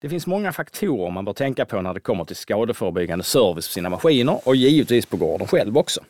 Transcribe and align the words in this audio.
Det 0.00 0.08
finns 0.08 0.26
många 0.26 0.52
faktorer 0.52 1.10
man 1.10 1.24
bör 1.24 1.32
tänka 1.32 1.64
på 1.64 1.80
när 1.82 1.94
det 1.94 2.00
kommer 2.00 2.24
till 2.24 2.36
skadeförebyggande 2.36 3.24
service 3.24 3.68
på 3.68 3.72
sina 3.72 3.88
maskiner 3.88 4.40
och 4.44 4.56
givetvis 4.56 5.06
på 5.06 5.16
gården 5.16 5.46
själv 5.46 5.78
också. 5.78 6.00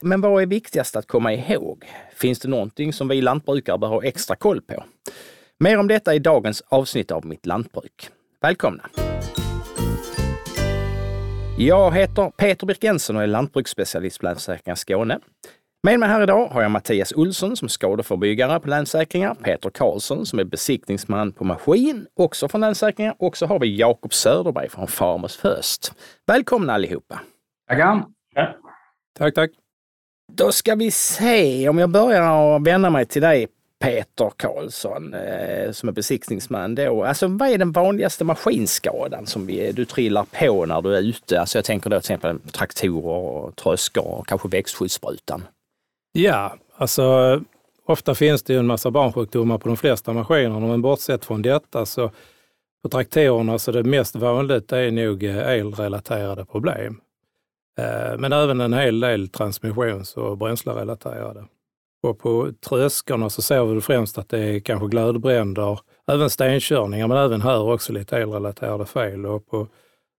Men 0.00 0.20
vad 0.20 0.42
är 0.42 0.46
viktigast 0.46 0.96
att 0.96 1.06
komma 1.06 1.32
ihåg? 1.32 1.84
Finns 2.14 2.38
det 2.38 2.48
någonting 2.48 2.92
som 2.92 3.08
vi 3.08 3.20
lantbrukare 3.20 3.78
bör 3.78 3.88
ha 3.88 4.04
extra 4.04 4.36
koll 4.36 4.60
på? 4.60 4.84
Mer 5.58 5.78
om 5.78 5.88
detta 5.88 6.14
i 6.14 6.18
dagens 6.18 6.62
avsnitt 6.68 7.10
av 7.10 7.26
Mitt 7.26 7.46
Lantbruk. 7.46 8.10
Välkomna! 8.40 8.88
Jag 11.58 11.94
heter 11.94 12.30
Peter 12.30 12.66
Birk 12.66 12.84
Jensen 12.84 13.16
och 13.16 13.22
är 13.22 13.26
lantbruksspecialist 13.26 14.20
på 14.20 14.26
Länsförsäkringar 14.26 14.74
Skåne. 14.74 15.18
Med 15.82 16.00
mig 16.00 16.08
här 16.08 16.22
idag 16.22 16.48
har 16.48 16.62
jag 16.62 16.70
Mattias 16.70 17.12
Olsson 17.12 17.56
som 17.56 17.68
skadeförebyggare 17.68 18.60
på 18.60 18.68
Länsförsäkringar, 18.68 19.34
Peter 19.34 19.70
Karlsson 19.70 20.26
som 20.26 20.38
är 20.38 20.44
besiktningsman 20.44 21.32
på 21.32 21.44
maskin, 21.44 22.06
också 22.16 22.48
från 22.48 22.60
Länsförsäkringar 22.60 23.14
och 23.18 23.36
så 23.36 23.46
har 23.46 23.58
vi 23.58 23.76
Jakob 23.76 24.14
Söderberg 24.14 24.68
från 24.68 24.86
Farmers 24.86 25.36
First. 25.36 25.92
Välkomna 26.26 26.72
allihopa! 26.72 27.20
Tackar! 27.68 28.04
Ja. 28.34 28.54
Tack, 29.18 29.34
tack! 29.34 29.50
Då 30.32 30.52
ska 30.52 30.74
vi 30.74 30.90
se 30.90 31.68
om 31.68 31.78
jag 31.78 31.90
börjar 31.90 32.56
att 32.56 32.62
vända 32.66 32.90
mig 32.90 33.06
till 33.06 33.22
dig 33.22 33.46
Peter 33.80 34.32
Karlsson 34.36 35.14
eh, 35.14 35.72
som 35.72 35.88
är 35.88 35.92
besiktningsman 35.92 36.74
då. 36.74 37.04
Alltså 37.04 37.26
vad 37.26 37.48
är 37.48 37.58
den 37.58 37.72
vanligaste 37.72 38.24
maskinskadan 38.24 39.26
som 39.26 39.46
vi, 39.46 39.72
du 39.72 39.84
trillar 39.84 40.24
på 40.24 40.66
när 40.66 40.82
du 40.82 40.96
är 40.96 41.02
ute? 41.02 41.40
Alltså 41.40 41.58
jag 41.58 41.64
tänker 41.64 41.90
då 41.90 42.00
till 42.00 42.12
exempel 42.12 42.38
traktorer, 42.52 43.50
tröskor 43.50 44.06
och 44.06 44.26
kanske 44.26 44.48
växtskyddssprutan. 44.48 45.42
Ja, 46.18 46.56
alltså 46.76 47.40
ofta 47.86 48.14
finns 48.14 48.42
det 48.42 48.52
ju 48.52 48.58
en 48.58 48.66
massa 48.66 48.90
barnsjukdomar 48.90 49.58
på 49.58 49.68
de 49.68 49.76
flesta 49.76 50.12
maskinerna, 50.12 50.66
men 50.66 50.82
bortsett 50.82 51.24
från 51.24 51.42
detta 51.42 51.86
så 51.86 52.10
på 52.82 52.88
traktorerna 52.88 53.58
så 53.58 53.72
det 53.72 53.84
mest 53.84 54.16
vanligt 54.16 54.72
är 54.72 54.90
nog 54.90 55.24
eh, 55.24 55.48
elrelaterade 55.48 56.44
problem. 56.44 57.00
Eh, 57.78 58.18
men 58.18 58.32
även 58.32 58.60
en 58.60 58.72
hel 58.72 59.00
del 59.00 59.28
transmissions 59.28 60.16
och 60.16 60.38
bränslerelaterade. 60.38 61.44
Och 62.02 62.18
på 62.18 62.52
tröskorna 62.68 63.30
så 63.30 63.42
ser 63.42 63.64
vi 63.64 63.80
främst 63.80 64.18
att 64.18 64.28
det 64.28 64.38
är 64.38 64.60
kanske 64.60 64.88
glödbränder, 64.88 65.80
även 66.12 66.30
stenkörningar, 66.30 67.08
men 67.08 67.16
även 67.16 67.42
här 67.42 67.72
också 67.72 67.92
lite 67.92 68.18
elrelaterade 68.18 68.86
fel. 68.86 69.26
Och 69.26 69.46
på 69.46 69.68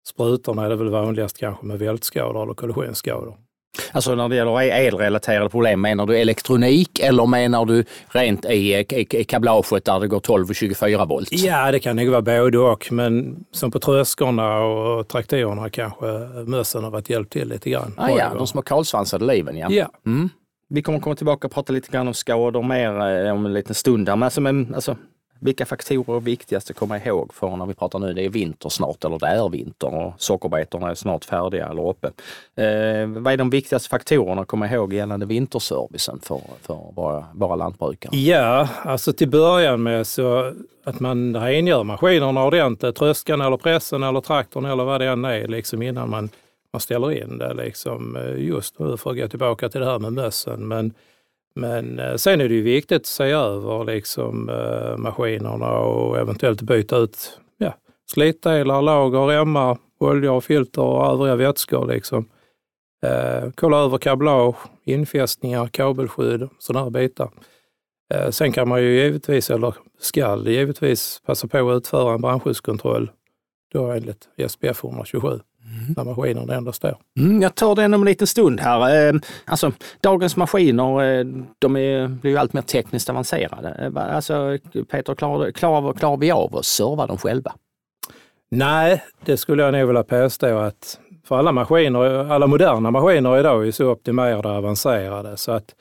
sprutorna 0.07 0.65
är 0.65 0.69
det 0.69 0.75
väl 0.75 0.89
vanligast 0.89 1.37
kanske 1.37 1.65
med 1.65 1.79
vältskador 1.79 2.43
eller 2.43 2.53
kollisionsskador. 2.53 3.48
Alltså 3.91 4.15
när 4.15 4.29
det 4.29 4.35
gäller 4.35 4.61
elrelaterade 4.61 5.49
problem, 5.49 5.81
menar 5.81 6.05
du 6.05 6.17
elektronik 6.17 6.99
eller 6.99 7.25
menar 7.25 7.65
du 7.65 7.83
rent 8.07 8.45
i, 8.45 8.85
i, 8.89 9.23
kablaget 9.23 9.85
där 9.85 9.99
det 9.99 10.07
går 10.07 10.19
12 10.19 10.49
och 10.49 10.55
24 10.55 11.05
volt? 11.05 11.27
Ja, 11.31 11.71
det 11.71 11.79
kan 11.79 11.95
nog 11.95 12.07
vara 12.07 12.21
både 12.21 12.59
och, 12.59 12.91
men 12.91 13.45
som 13.51 13.71
på 13.71 13.79
tröskorna 13.79 14.59
och 14.59 15.07
traktorerna 15.07 15.69
kanske 15.69 16.05
mössen 16.45 16.83
har 16.83 16.91
varit 16.91 17.09
hjälpt 17.09 17.33
till 17.33 17.47
lite 17.47 17.69
grann. 17.69 17.93
Ah, 17.97 18.09
ja, 18.09 18.33
de 18.37 18.47
små 18.47 18.61
kalsvansade 18.61 19.25
liven 19.25 19.57
ja. 19.57 19.67
ja. 19.69 19.89
Mm. 20.05 20.29
Vi 20.69 20.81
kommer 20.81 20.99
komma 20.99 21.15
tillbaka 21.15 21.47
och 21.47 21.53
prata 21.53 21.73
lite 21.73 21.91
grann 21.91 22.07
om 22.07 22.13
skador 22.13 22.63
mer 22.63 23.25
eh, 23.25 23.33
om 23.33 23.45
en 23.45 23.53
liten 23.53 23.75
stund. 23.75 24.07
Men 24.07 24.23
alltså, 24.23 24.41
men, 24.41 24.75
alltså, 24.75 24.97
vilka 25.39 25.65
faktorer 25.65 26.15
är 26.15 26.19
viktigast 26.19 26.69
att 26.69 26.75
komma 26.75 26.97
ihåg 26.97 27.33
för 27.33 27.55
när 27.55 27.65
vi 27.65 27.73
pratar 27.73 27.99
nu, 27.99 28.13
det 28.13 28.25
är 28.25 28.29
vinter 28.29 28.69
snart 28.69 29.05
eller 29.05 29.19
det 29.19 29.27
är 29.27 29.49
vinter 29.49 29.95
och 29.95 30.13
sockerbetorna 30.17 30.89
är 30.89 30.95
snart 30.95 31.25
färdiga 31.25 31.67
eller 31.67 31.89
uppe. 31.89 32.07
Eh, 32.55 33.07
vad 33.07 33.33
är 33.33 33.37
de 33.37 33.49
viktigaste 33.49 33.89
faktorerna 33.89 34.41
att 34.41 34.47
komma 34.47 34.67
ihåg 34.67 34.93
gällande 34.93 35.25
vinterservicen 35.25 36.19
för, 36.23 36.41
för 36.61 36.93
våra, 36.95 37.25
våra 37.33 37.55
lantbrukare? 37.55 38.17
Ja, 38.17 38.67
alltså 38.83 39.13
till 39.13 39.29
början 39.29 39.83
med 39.83 40.07
så 40.07 40.53
att 40.83 40.99
man 40.99 41.35
rengör 41.35 41.83
maskinerna 41.83 42.45
ordentligt, 42.45 42.95
tröskan 42.95 43.41
eller 43.41 43.57
pressen 43.57 44.03
eller 44.03 44.21
traktorn 44.21 44.65
eller 44.65 44.83
vad 44.83 45.01
det 45.01 45.07
än 45.07 45.25
är, 45.25 45.47
liksom 45.47 45.81
innan 45.81 46.09
man, 46.09 46.29
man 46.73 46.79
ställer 46.79 47.11
in 47.11 47.37
det. 47.37 47.53
Liksom, 47.53 48.15
eh, 48.15 48.43
just 48.43 48.79
nu 48.79 48.97
för 48.97 49.11
att 49.11 49.17
gå 49.17 49.27
tillbaka 49.27 49.69
till 49.69 49.79
det 49.79 49.85
här 49.85 49.99
med 49.99 50.13
mössen. 50.13 50.67
Men 50.67 50.93
men 51.55 51.99
eh, 51.99 52.15
sen 52.15 52.41
är 52.41 52.49
det 52.49 52.55
ju 52.55 52.61
viktigt 52.61 53.01
att 53.01 53.05
se 53.05 53.23
över 53.23 53.85
liksom, 53.85 54.49
eh, 54.49 54.97
maskinerna 54.97 55.71
och 55.79 56.17
eventuellt 56.17 56.61
byta 56.61 56.97
ut 56.97 57.39
ja, 57.57 57.73
slitdelar, 58.11 58.81
lager, 58.81 59.27
remmar, 59.27 59.77
olja 59.99 60.31
och 60.31 60.43
filter 60.43 60.81
och 60.81 61.05
övriga 61.05 61.35
vätskor. 61.35 61.87
Liksom. 61.87 62.29
Eh, 63.05 63.49
kolla 63.55 63.77
över 63.77 63.97
kablage, 63.97 64.57
infästningar, 64.83 65.67
kabelskydd, 65.67 66.49
sådana 66.59 66.89
bitar. 66.89 67.29
Eh, 68.13 68.29
sen 68.29 68.51
kan 68.51 68.69
man 68.69 68.81
ju 68.81 69.01
givetvis, 69.03 69.49
eller 69.49 69.75
skall 69.99 70.47
givetvis, 70.47 71.21
passa 71.25 71.47
på 71.47 71.69
att 71.69 71.77
utföra 71.77 72.13
en 72.13 72.21
brandskyddskontroll 72.21 73.11
då 73.73 73.91
enligt 73.91 74.27
SPF 74.49 74.83
127 74.83 75.39
när 75.97 76.03
maskinerna 76.03 76.53
ändå 76.53 76.71
står. 76.71 76.97
Mm, 77.19 77.41
jag 77.41 77.55
tar 77.55 77.75
den 77.75 77.93
om 77.93 78.01
en 78.01 78.05
liten 78.05 78.27
stund 78.27 78.59
här. 78.59 79.09
Eh, 79.09 79.13
alltså, 79.45 79.71
dagens 80.01 80.37
maskiner 80.37 81.03
eh, 81.03 81.25
de 81.59 81.75
är, 81.75 82.07
blir 82.07 82.31
ju 82.31 82.37
allt 82.37 82.53
mer 82.53 82.61
tekniskt 82.61 83.09
avancerade. 83.09 83.91
Eh, 83.95 84.15
alltså, 84.15 84.57
Peter, 84.91 85.15
klarar, 85.15 85.51
klarar, 85.51 85.93
klarar 85.93 86.17
vi 86.17 86.31
av 86.31 86.55
att 86.55 86.65
serva 86.65 87.07
dem 87.07 87.17
själva? 87.17 87.53
Nej, 88.51 89.03
det 89.25 89.37
skulle 89.37 89.63
jag 89.63 89.73
nog 89.73 89.87
vilja 89.87 90.03
påstå 90.03 90.57
att 90.57 90.99
för 91.23 91.37
alla 91.37 91.51
maskiner, 91.51 92.31
alla 92.31 92.47
moderna 92.47 92.91
maskiner 92.91 93.39
idag 93.39 93.67
är 93.67 93.71
så 93.71 93.91
optimerade 93.91 94.49
och 94.49 94.55
avancerade 94.55 95.37
så 95.37 95.51
att 95.51 95.75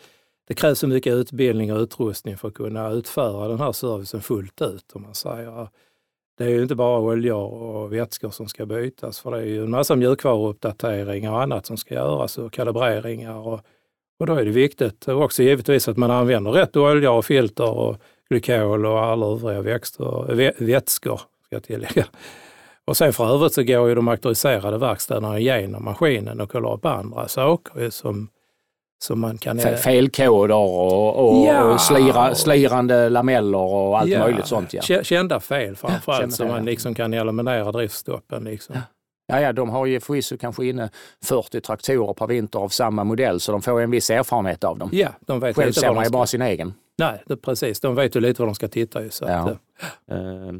det 0.48 0.54
krävs 0.54 0.78
så 0.78 0.86
mycket 0.86 1.12
utbildning 1.12 1.72
och 1.72 1.78
utrustning 1.80 2.36
för 2.36 2.48
att 2.48 2.54
kunna 2.54 2.90
utföra 2.90 3.48
den 3.48 3.60
här 3.60 3.72
servicen 3.72 4.20
fullt 4.20 4.62
ut, 4.62 4.92
om 4.92 5.02
man 5.02 5.14
säger. 5.14 5.68
Det 6.38 6.44
är 6.44 6.48
ju 6.48 6.62
inte 6.62 6.74
bara 6.74 7.00
oljor 7.00 7.52
och 7.52 7.92
vätskor 7.92 8.30
som 8.30 8.48
ska 8.48 8.66
bytas, 8.66 9.20
för 9.20 9.30
det 9.30 9.38
är 9.38 9.44
ju 9.44 9.62
en 9.62 9.70
massa 9.70 9.96
mjukvaruuppdateringar 9.96 11.32
och 11.32 11.42
annat 11.42 11.66
som 11.66 11.76
ska 11.76 11.94
göras 11.94 12.38
och 12.38 12.52
kalibreringar. 12.52 13.34
Och, 13.34 13.60
och 14.20 14.26
då 14.26 14.34
är 14.34 14.44
det 14.44 14.50
viktigt 14.50 15.08
och 15.08 15.22
också 15.22 15.42
givetvis 15.42 15.88
att 15.88 15.96
man 15.96 16.10
använder 16.10 16.50
rätt 16.50 16.76
olja 16.76 17.10
och 17.10 17.24
filter 17.24 17.70
och 17.70 17.96
glykol 18.30 18.86
och 18.86 19.00
alla 19.00 19.26
övriga 19.26 19.62
växter, 19.62 20.64
vätskor, 20.64 21.16
ska 21.16 21.56
jag 21.56 21.62
tillägga. 21.62 22.06
Och 22.84 22.96
sen 22.96 23.12
för 23.12 23.34
övrigt 23.34 23.52
så 23.52 23.62
går 23.62 23.88
ju 23.88 23.94
de 23.94 24.08
auktoriserade 24.08 24.78
verkstäderna 24.78 25.38
igenom 25.38 25.84
maskinen 25.84 26.40
och 26.40 26.50
kollar 26.50 26.74
upp 26.74 26.84
andra 26.84 27.28
saker 27.28 27.90
som 27.90 28.28
som 29.02 29.20
man 29.20 29.38
kan... 29.38 29.58
Felkoder 29.58 30.54
och, 30.54 31.28
och, 31.28 31.46
ja. 31.46 31.62
och 31.62 31.80
slira, 31.80 32.34
slirande 32.34 33.08
lameller 33.08 33.58
och 33.58 34.00
allt 34.00 34.10
ja. 34.10 34.18
möjligt 34.18 34.46
sånt. 34.46 34.74
Ja. 34.74 35.02
Kända 35.02 35.40
fel 35.40 35.76
framförallt 35.76 36.22
ja, 36.22 36.30
så 36.30 36.44
man 36.44 36.64
liksom 36.64 36.94
kan 36.94 37.14
eliminera 37.14 37.72
driftstoppen. 37.72 38.44
Liksom. 38.44 38.74
Ja. 38.74 38.82
Ja, 39.32 39.40
ja, 39.40 39.52
de 39.52 39.68
har 39.68 39.86
ju 39.86 40.00
förvisso 40.00 40.36
kanske 40.38 40.66
inne 40.66 40.90
40 41.24 41.60
traktorer 41.60 42.14
per 42.14 42.26
vinter 42.26 42.58
av 42.58 42.68
samma 42.68 43.04
modell 43.04 43.40
så 43.40 43.52
de 43.52 43.62
får 43.62 43.80
en 43.80 43.90
viss 43.90 44.10
erfarenhet 44.10 44.64
av 44.64 44.78
dem. 44.78 44.88
Ja, 44.92 45.08
de 45.20 45.40
vet 45.40 45.56
Själv 45.56 45.72
ser 45.72 45.94
man 45.94 46.04
ju 46.04 46.10
bara 46.10 46.26
sin 46.26 46.42
egen. 46.42 46.74
Nej, 46.98 47.22
det, 47.26 47.36
precis. 47.36 47.80
De 47.80 47.94
vet 47.94 48.16
ju 48.16 48.20
lite 48.20 48.42
vad 48.42 48.48
de 48.48 48.54
ska 48.54 48.68
titta 48.68 49.04
i. 49.04 49.10
Så 49.10 49.24
ja. 49.24 49.34
att, 49.38 49.48
uh, 50.12 50.52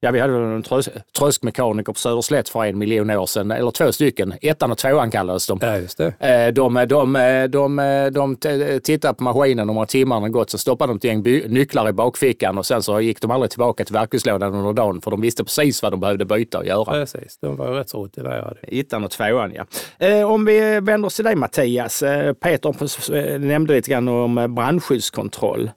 Ja, 0.00 0.10
vi 0.10 0.20
hade 0.20 0.34
en 0.34 0.62
trös 0.62 0.88
tröskmekaniker 1.18 1.92
på 1.92 1.98
Söderslätt 1.98 2.48
för 2.48 2.64
en 2.64 2.78
miljon 2.78 3.10
år 3.10 3.26
sedan, 3.26 3.50
eller 3.50 3.70
två 3.70 3.92
stycken. 3.92 4.34
Ettan 4.42 4.72
och 4.72 4.78
tvåan 4.78 5.10
kallades 5.10 5.46
de. 5.46 5.58
Ja, 5.62 5.76
just 5.76 5.98
det. 5.98 6.06
Eh, 6.06 6.52
de, 6.52 6.74
de, 6.74 7.12
de, 7.50 7.76
de, 8.12 8.36
de 8.36 8.80
tittade 8.80 9.14
på 9.14 9.22
maskinen 9.22 9.70
och 9.70 9.88
timmarna 9.88 10.28
gått 10.28 10.50
så 10.50 10.58
stoppade 10.58 10.90
de 10.92 10.96
ett 10.96 11.04
gäng 11.04 11.22
nycklar 11.52 11.88
i 11.88 11.92
bakfickan 11.92 12.58
och 12.58 12.66
sen 12.66 12.82
så 12.82 13.00
gick 13.00 13.20
de 13.20 13.30
aldrig 13.30 13.50
tillbaka 13.50 13.84
till 13.84 13.94
verktygslådan 13.94 14.54
under 14.54 14.72
dagen 14.72 15.00
för 15.00 15.10
de 15.10 15.20
visste 15.20 15.44
precis 15.44 15.82
vad 15.82 15.92
de 15.92 16.00
behövde 16.00 16.24
byta 16.24 16.58
och 16.58 16.66
göra. 16.66 16.84
Precis, 16.84 17.38
de 17.40 17.56
var 17.56 17.66
rätt 17.66 17.88
så 17.88 18.04
rutinerade. 18.04 18.56
Ettan 18.62 19.04
och 19.04 19.10
tvåan 19.10 19.52
ja. 19.54 19.64
Eh, 20.06 20.30
om 20.30 20.44
vi 20.44 20.80
vänder 20.80 21.06
oss 21.06 21.14
till 21.16 21.24
dig 21.24 21.34
Mattias. 21.34 22.02
Peter 22.40 23.38
nämnde 23.38 23.74
lite 23.74 23.90
grann 23.90 24.08
om 24.08 24.54
brandskyddskontroll. 24.54 25.70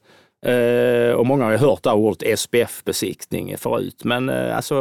Eh, 0.45 1.13
och 1.13 1.25
många 1.25 1.43
har 1.43 1.51
ju 1.51 1.57
hört 1.57 1.83
det 1.83 1.91
ordet 1.91 2.39
SPF-besiktning 2.39 3.57
förut. 3.57 4.01
Men 4.03 4.29
eh, 4.29 4.55
alltså, 4.55 4.75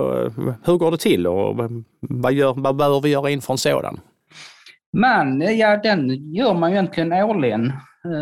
hur 0.65 0.76
går 0.76 0.91
det 0.91 0.98
till 0.98 1.26
och 1.26 1.71
vad, 2.01 2.33
gör, 2.33 2.54
vad 2.57 2.77
bör 2.77 3.01
vi 3.01 3.09
göra 3.09 3.30
inför 3.30 3.54
en 3.54 3.59
sådan? 3.59 4.01
Men 4.92 5.42
eh, 5.42 5.51
ja, 5.51 5.77
den 5.77 6.33
gör 6.34 6.54
man 6.54 6.71
ju 6.71 6.77
egentligen 6.77 7.12
årligen. 7.12 7.72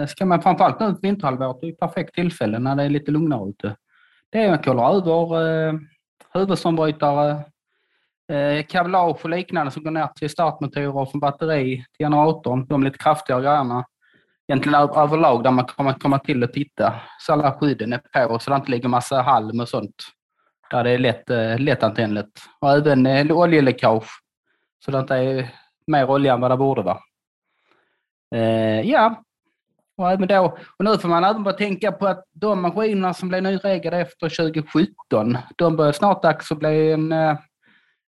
Ska 0.09 0.27
man 0.27 0.43
framförallt 0.43 0.81
nu 0.81 0.95
vinterhalvåret, 1.03 1.57
det 1.61 1.67
är 1.67 1.73
ett 1.73 1.79
perfekt 1.79 2.15
tillfälle 2.15 2.59
när 2.59 2.77
det 2.77 2.83
är 2.83 2.89
lite 2.89 3.11
lugnare 3.11 3.51
ute. 3.51 3.77
Det 4.31 4.43
är 4.43 4.53
att 4.53 4.65
kolla 4.65 4.91
över 4.91 5.69
eh, 5.69 5.75
huvudsombytare, 6.35 7.31
eh, 8.33 8.67
kablage 8.67 9.25
och 9.25 9.31
liknande 9.31 9.71
som 9.71 9.85
går 9.85 9.91
ner 9.91 10.07
till 10.07 10.31
startmotorer 10.31 11.07
från 11.07 11.21
batteri 11.21 11.85
till 11.97 12.07
generatorn, 12.07 12.67
de 12.67 12.83
lite 12.83 12.99
kraftigare 12.99 13.43
grejerna 13.43 13.85
egentligen 14.49 14.75
överlag 14.75 15.45
där 15.45 15.51
man 15.51 15.65
kommer 15.65 15.93
komma 15.93 16.19
till 16.19 16.43
och 16.43 16.53
titta 16.53 16.95
så 17.19 17.33
alla 17.33 17.53
skydden 17.53 17.93
är 17.93 18.29
på 18.29 18.39
så 18.39 18.51
det 18.51 18.57
inte 18.57 18.71
ligger 18.71 18.89
massa 18.89 19.23
halm 19.23 19.61
och 19.61 19.69
sånt. 19.69 19.95
Där 20.71 20.85
det 20.85 20.91
är 20.91 20.99
lätt, 20.99 21.31
eh, 21.31 21.59
lättantändligt. 21.59 22.41
Och 22.61 22.71
även 22.71 23.07
eh, 23.07 23.37
oljeläckage. 23.37 24.09
Så 24.85 24.91
det 24.91 24.99
inte 24.99 25.17
är 25.17 25.51
mer 25.87 26.11
olja 26.11 26.35
än 26.35 26.41
vad 26.41 26.51
det 26.51 26.57
borde 26.57 26.83
vara. 26.83 26.99
Eh, 28.35 28.81
ja, 28.81 29.23
Och, 29.97 30.11
även 30.11 30.29
då, 30.29 30.59
och 30.79 30.85
nu 30.85 30.99
får 30.99 31.09
man 31.09 31.25
även 31.25 31.45
bara 31.45 31.55
tänka 31.55 31.93
på 31.93 32.07
att 32.07 32.25
de 32.33 32.63
maskinerna 32.63 33.15
som 33.15 33.29
blev 33.29 33.43
nyreggade 33.43 33.97
efter 33.99 34.29
2017, 34.29 35.39
de 35.57 35.77
börjar 35.77 35.93
snart 35.93 36.23
dags 36.23 36.53
att 36.53 36.59
bli 36.59 36.93
en, 36.93 37.13
eh, 37.13 37.39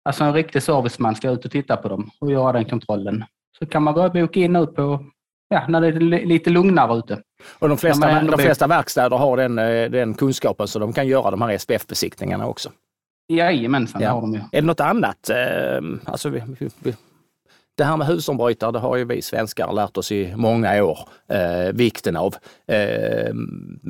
alltså 0.04 0.24
en 0.24 0.34
riktig 0.34 0.62
serviceman 0.62 1.14
ska 1.14 1.30
ut 1.30 1.44
och 1.44 1.50
titta 1.50 1.76
på 1.76 1.88
dem 1.88 2.10
och 2.20 2.32
göra 2.32 2.52
den 2.52 2.64
kontrollen. 2.64 3.24
Så 3.58 3.66
kan 3.66 3.82
man 3.82 3.94
börja 3.94 4.08
boka 4.08 4.40
in 4.40 4.52
nu 4.52 4.66
på 4.66 5.04
ja, 5.50 5.64
när 5.68 5.80
det 5.80 5.86
är 5.86 6.26
lite 6.26 6.50
lugnare 6.50 6.98
ute. 6.98 7.18
Och 7.58 7.68
de 7.68 7.78
flesta, 7.78 8.22
de 8.22 8.38
flesta 8.38 8.66
verkstäder 8.66 9.16
har 9.16 9.36
den, 9.36 9.58
eh, 9.58 9.90
den 9.90 10.14
kunskapen 10.14 10.68
så 10.68 10.78
de 10.78 10.92
kan 10.92 11.06
göra 11.06 11.30
de 11.30 11.42
här 11.42 11.58
SPF-besiktningarna 11.58 12.46
också. 12.46 12.70
Jajamensan, 13.28 14.02
ja. 14.02 14.08
det 14.08 14.14
har 14.14 14.20
de 14.20 14.34
ju. 14.34 14.40
Är 14.52 14.60
det 14.60 14.66
något 14.66 14.80
annat? 14.80 15.30
Eh, 15.30 15.36
alltså, 16.04 16.28
vi, 16.28 16.42
vi, 16.78 16.94
det 17.80 17.84
här 17.84 17.96
med 17.96 18.06
husombytare, 18.06 18.72
det 18.72 18.78
har 18.78 18.96
ju 18.96 19.04
vi 19.04 19.22
svenskar 19.22 19.72
lärt 19.72 19.96
oss 19.96 20.12
i 20.12 20.34
många 20.36 20.84
år 20.84 20.98
eh, 21.28 21.72
vikten 21.72 22.16
av. 22.16 22.34
Eh, 22.68 23.34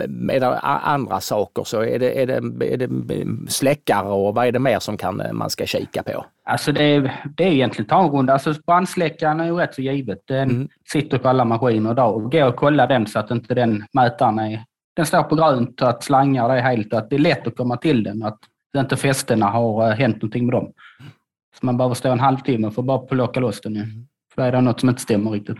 med 0.08 0.42
andra 0.64 1.20
saker 1.20 1.64
så 1.64 1.82
är 1.82 1.98
det, 1.98 2.22
är, 2.22 2.26
det, 2.26 2.72
är 2.72 2.76
det 2.76 2.88
släckare 3.50 4.08
och 4.08 4.34
vad 4.34 4.46
är 4.46 4.52
det 4.52 4.58
mer 4.58 4.78
som 4.78 4.96
kan, 4.96 5.22
man 5.32 5.50
ska 5.50 5.66
kika 5.66 6.02
på? 6.02 6.24
Alltså 6.44 6.72
det, 6.72 6.84
är, 6.84 7.22
det 7.36 7.44
är 7.44 7.52
egentligen 7.52 7.88
tangrunda. 7.88 8.32
Alltså 8.32 8.54
brandsläckaren 8.66 9.40
är 9.40 9.44
ju 9.44 9.54
rätt 9.56 9.74
så 9.74 9.82
givet. 9.82 10.18
Den 10.24 10.50
mm. 10.50 10.68
sitter 10.92 11.18
på 11.18 11.28
alla 11.28 11.44
maskiner 11.44 11.92
idag 11.92 12.16
och 12.16 12.32
gå 12.32 12.46
och 12.46 12.56
kolla 12.56 12.86
den 12.86 13.06
så 13.06 13.18
att 13.18 13.30
inte 13.30 13.54
den 13.54 13.84
mätaren 13.92 14.38
är 14.38 14.64
den 14.96 15.06
står 15.06 15.22
på 15.22 15.34
grönt 15.34 15.82
och 15.82 15.88
att 15.88 16.04
slangar 16.04 16.50
är 16.50 16.60
helt, 16.62 16.92
att 16.92 17.10
det 17.10 17.16
är 17.16 17.20
lätt 17.20 17.46
att 17.46 17.56
komma 17.56 17.76
till 17.76 18.02
den. 18.02 18.22
Att 18.22 18.38
inte 18.76 18.96
fästena 18.96 19.46
har 19.46 19.88
eh, 19.88 19.94
hänt 19.94 20.16
någonting 20.16 20.46
med 20.46 20.54
dem. 20.54 20.72
Så 21.58 21.66
man 21.66 21.76
behöver 21.76 21.94
stå 21.94 22.12
en 22.12 22.20
halvtimme 22.20 22.70
för 22.70 22.82
att 22.82 22.86
bara 22.86 22.98
plocka 22.98 23.40
loss 23.40 23.60
den. 23.60 23.76
Mm. 23.76 24.06
För 24.34 24.42
är 24.42 24.52
det 24.52 24.60
något 24.60 24.80
som 24.80 24.88
inte 24.88 25.02
stämmer 25.02 25.30
riktigt. 25.30 25.58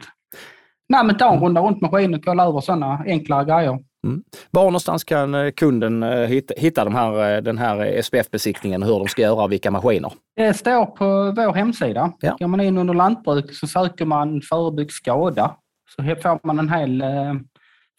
Nej, 0.88 1.04
men 1.04 1.16
ta 1.16 1.34
en 1.34 1.40
runda 1.40 1.60
runt 1.60 1.80
maskinen 1.80 2.14
och 2.14 2.24
kolla 2.24 2.46
över 2.46 2.60
sådana 2.60 3.02
enklare 3.06 3.44
grejer. 3.44 3.78
Mm. 4.06 4.22
Var 4.50 4.64
någonstans 4.64 5.04
kan 5.04 5.34
eh, 5.34 5.50
kunden 5.50 6.02
eh, 6.02 6.18
hitta, 6.18 6.54
hitta 6.56 6.84
de 6.84 6.94
här, 6.94 7.40
den 7.40 7.58
här 7.58 8.02
SPF-besiktningen, 8.02 8.82
hur 8.82 8.98
de 8.98 9.08
ska 9.08 9.22
göra 9.22 9.42
och 9.44 9.52
vilka 9.52 9.70
maskiner? 9.70 10.12
Det 10.36 10.54
står 10.54 10.86
på 10.86 11.32
vår 11.36 11.54
hemsida. 11.54 12.12
Ja. 12.20 12.36
Går 12.38 12.46
man 12.46 12.60
in 12.60 12.78
under 12.78 12.94
lantbruk 12.94 13.54
så 13.54 13.66
söker 13.66 14.04
man 14.04 14.42
förebygg 14.42 14.92
skada. 14.92 15.56
Så 15.96 16.02
får 16.02 16.46
man 16.46 16.58
en 16.58 16.68
hel 16.68 17.04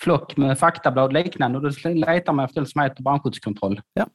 flock 0.01 0.37
med 0.37 0.59
faktablad 0.59 1.13
liknande 1.13 1.57
och 1.57 1.63
då 1.63 1.89
letar 1.89 2.33
man 2.33 2.45
efter 2.45 2.61
det 2.61 2.67
som 2.67 2.81
heter 2.81 3.03
brandskyddskontroll. 3.03 3.81
Ja. 3.93 4.05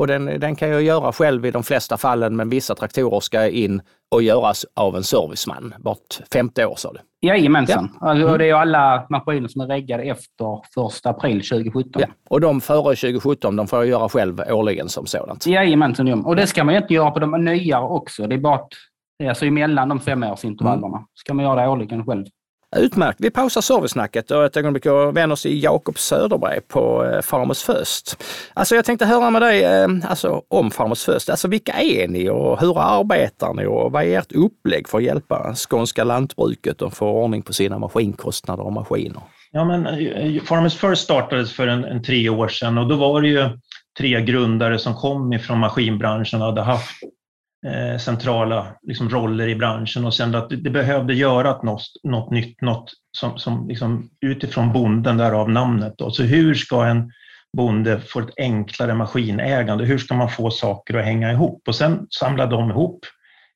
Och 0.00 0.06
den, 0.06 0.40
den 0.40 0.56
kan 0.56 0.68
jag 0.68 0.82
göra 0.82 1.12
själv 1.12 1.46
i 1.46 1.50
de 1.50 1.62
flesta 1.62 1.96
fallen, 1.96 2.36
men 2.36 2.48
vissa 2.48 2.74
traktorer 2.74 3.20
ska 3.20 3.48
in 3.48 3.82
och 4.10 4.22
göras 4.22 4.66
av 4.76 4.96
en 4.96 5.04
serviceman 5.04 5.74
vart 5.78 6.20
femte 6.32 6.66
år 6.66 6.74
sa 6.76 6.92
du? 6.92 7.28
Jajamensan. 7.28 7.96
Ja. 8.00 8.06
Alltså, 8.08 8.26
mm. 8.26 8.38
Det 8.38 8.48
är 8.48 8.54
alla 8.54 9.06
maskiner 9.10 9.48
som 9.48 9.60
är 9.60 9.66
reggade 9.66 10.02
efter 10.02 10.58
1 10.86 11.06
april 11.06 11.42
2017. 11.48 12.02
Ja. 12.02 12.06
Och 12.30 12.40
de 12.40 12.60
före 12.60 12.96
2017, 12.96 13.56
de 13.56 13.66
får 13.66 13.78
jag 13.78 13.88
göra 13.88 14.08
själv 14.08 14.40
årligen 14.48 14.88
som 14.88 15.06
sådant? 15.06 15.46
Jajamensan. 15.46 16.24
Och 16.24 16.36
det 16.36 16.46
ska 16.46 16.64
man 16.64 16.74
inte 16.74 16.94
göra 16.94 17.10
på 17.10 17.18
de 17.18 17.44
nya 17.44 17.80
också. 17.80 18.26
Det 18.26 18.34
är 18.34 18.38
bara 18.38 18.54
att, 18.54 18.68
alltså 19.28 19.46
emellan 19.46 19.88
de 19.88 20.00
femårsintervallerna 20.00 20.96
mm. 20.96 21.06
ska 21.14 21.34
man 21.34 21.44
göra 21.44 21.62
det 21.62 21.68
årligen 21.68 22.06
själv. 22.06 22.26
Utmärkt. 22.76 23.18
Vi 23.20 23.30
pausar 23.30 23.60
servicesnacket 23.60 24.30
och 24.30 24.44
ett 24.44 24.56
ögonblick 24.56 24.86
och 24.86 25.16
vänder 25.16 25.32
oss 25.32 25.42
till 25.42 25.62
Jakob 25.62 25.98
Söderberg 25.98 26.60
på 26.60 27.04
eh, 27.04 27.20
Farmers 27.20 27.62
First. 27.62 28.22
Alltså 28.54 28.74
jag 28.74 28.84
tänkte 28.84 29.06
höra 29.06 29.30
med 29.30 29.42
dig 29.42 29.64
eh, 29.64 29.88
alltså, 30.04 30.42
om 30.48 30.70
Farmers 30.70 31.04
First. 31.04 31.30
Alltså 31.30 31.48
vilka 31.48 31.72
är 31.72 32.08
ni 32.08 32.30
och 32.30 32.60
hur 32.60 32.80
arbetar 32.80 33.54
ni 33.54 33.66
och 33.66 33.92
vad 33.92 34.04
är 34.04 34.18
ert 34.18 34.32
upplägg 34.32 34.88
för 34.88 34.98
att 34.98 35.04
hjälpa 35.04 35.54
skånska 35.54 36.04
lantbruket 36.04 36.82
att 36.82 36.96
få 36.96 37.08
ordning 37.08 37.42
på 37.42 37.52
sina 37.52 37.78
maskinkostnader 37.78 38.66
och 38.66 38.72
maskiner? 38.72 39.22
Ja, 39.52 39.64
men 39.64 39.86
eh, 39.86 40.42
Farmers 40.42 40.76
First 40.76 41.02
startades 41.02 41.52
för 41.52 41.66
en, 41.66 41.84
en 41.84 42.02
tre 42.02 42.28
år 42.28 42.48
sedan 42.48 42.78
och 42.78 42.88
då 42.88 42.96
var 42.96 43.22
det 43.22 43.28
ju 43.28 43.48
tre 43.98 44.20
grundare 44.20 44.78
som 44.78 44.94
kom 44.94 45.32
ifrån 45.32 45.58
maskinbranschen 45.58 46.40
och 46.40 46.46
hade 46.46 46.62
haft 46.62 46.90
eh, 47.66 47.98
centrala 47.98 48.66
liksom, 48.82 49.08
roller 49.08 49.48
i 49.48 49.54
branschen 49.54 50.04
och 50.04 50.14
sen 50.14 50.34
att 50.34 50.50
det 50.50 50.70
behövde 50.70 51.14
göra 51.14 51.62
något, 51.62 51.82
något 52.02 52.30
nytt, 52.30 52.60
något 52.60 52.92
som, 53.18 53.38
som 53.38 53.68
liksom, 53.68 54.10
utifrån 54.20 54.72
bonden, 54.72 55.16
därav 55.16 55.50
namnet. 55.50 55.94
Då. 55.98 56.10
Så 56.10 56.22
hur 56.22 56.54
ska 56.54 56.84
en 56.84 57.12
bonde 57.56 58.00
få 58.00 58.20
ett 58.20 58.34
enklare 58.36 58.94
maskinägande? 58.94 59.84
Hur 59.84 59.98
ska 59.98 60.14
man 60.14 60.30
få 60.30 60.50
saker 60.50 60.94
att 60.94 61.04
hänga 61.04 61.32
ihop? 61.32 61.62
Och 61.68 61.74
sen 61.74 62.06
samlade 62.10 62.56
de 62.56 62.70
ihop 62.70 63.00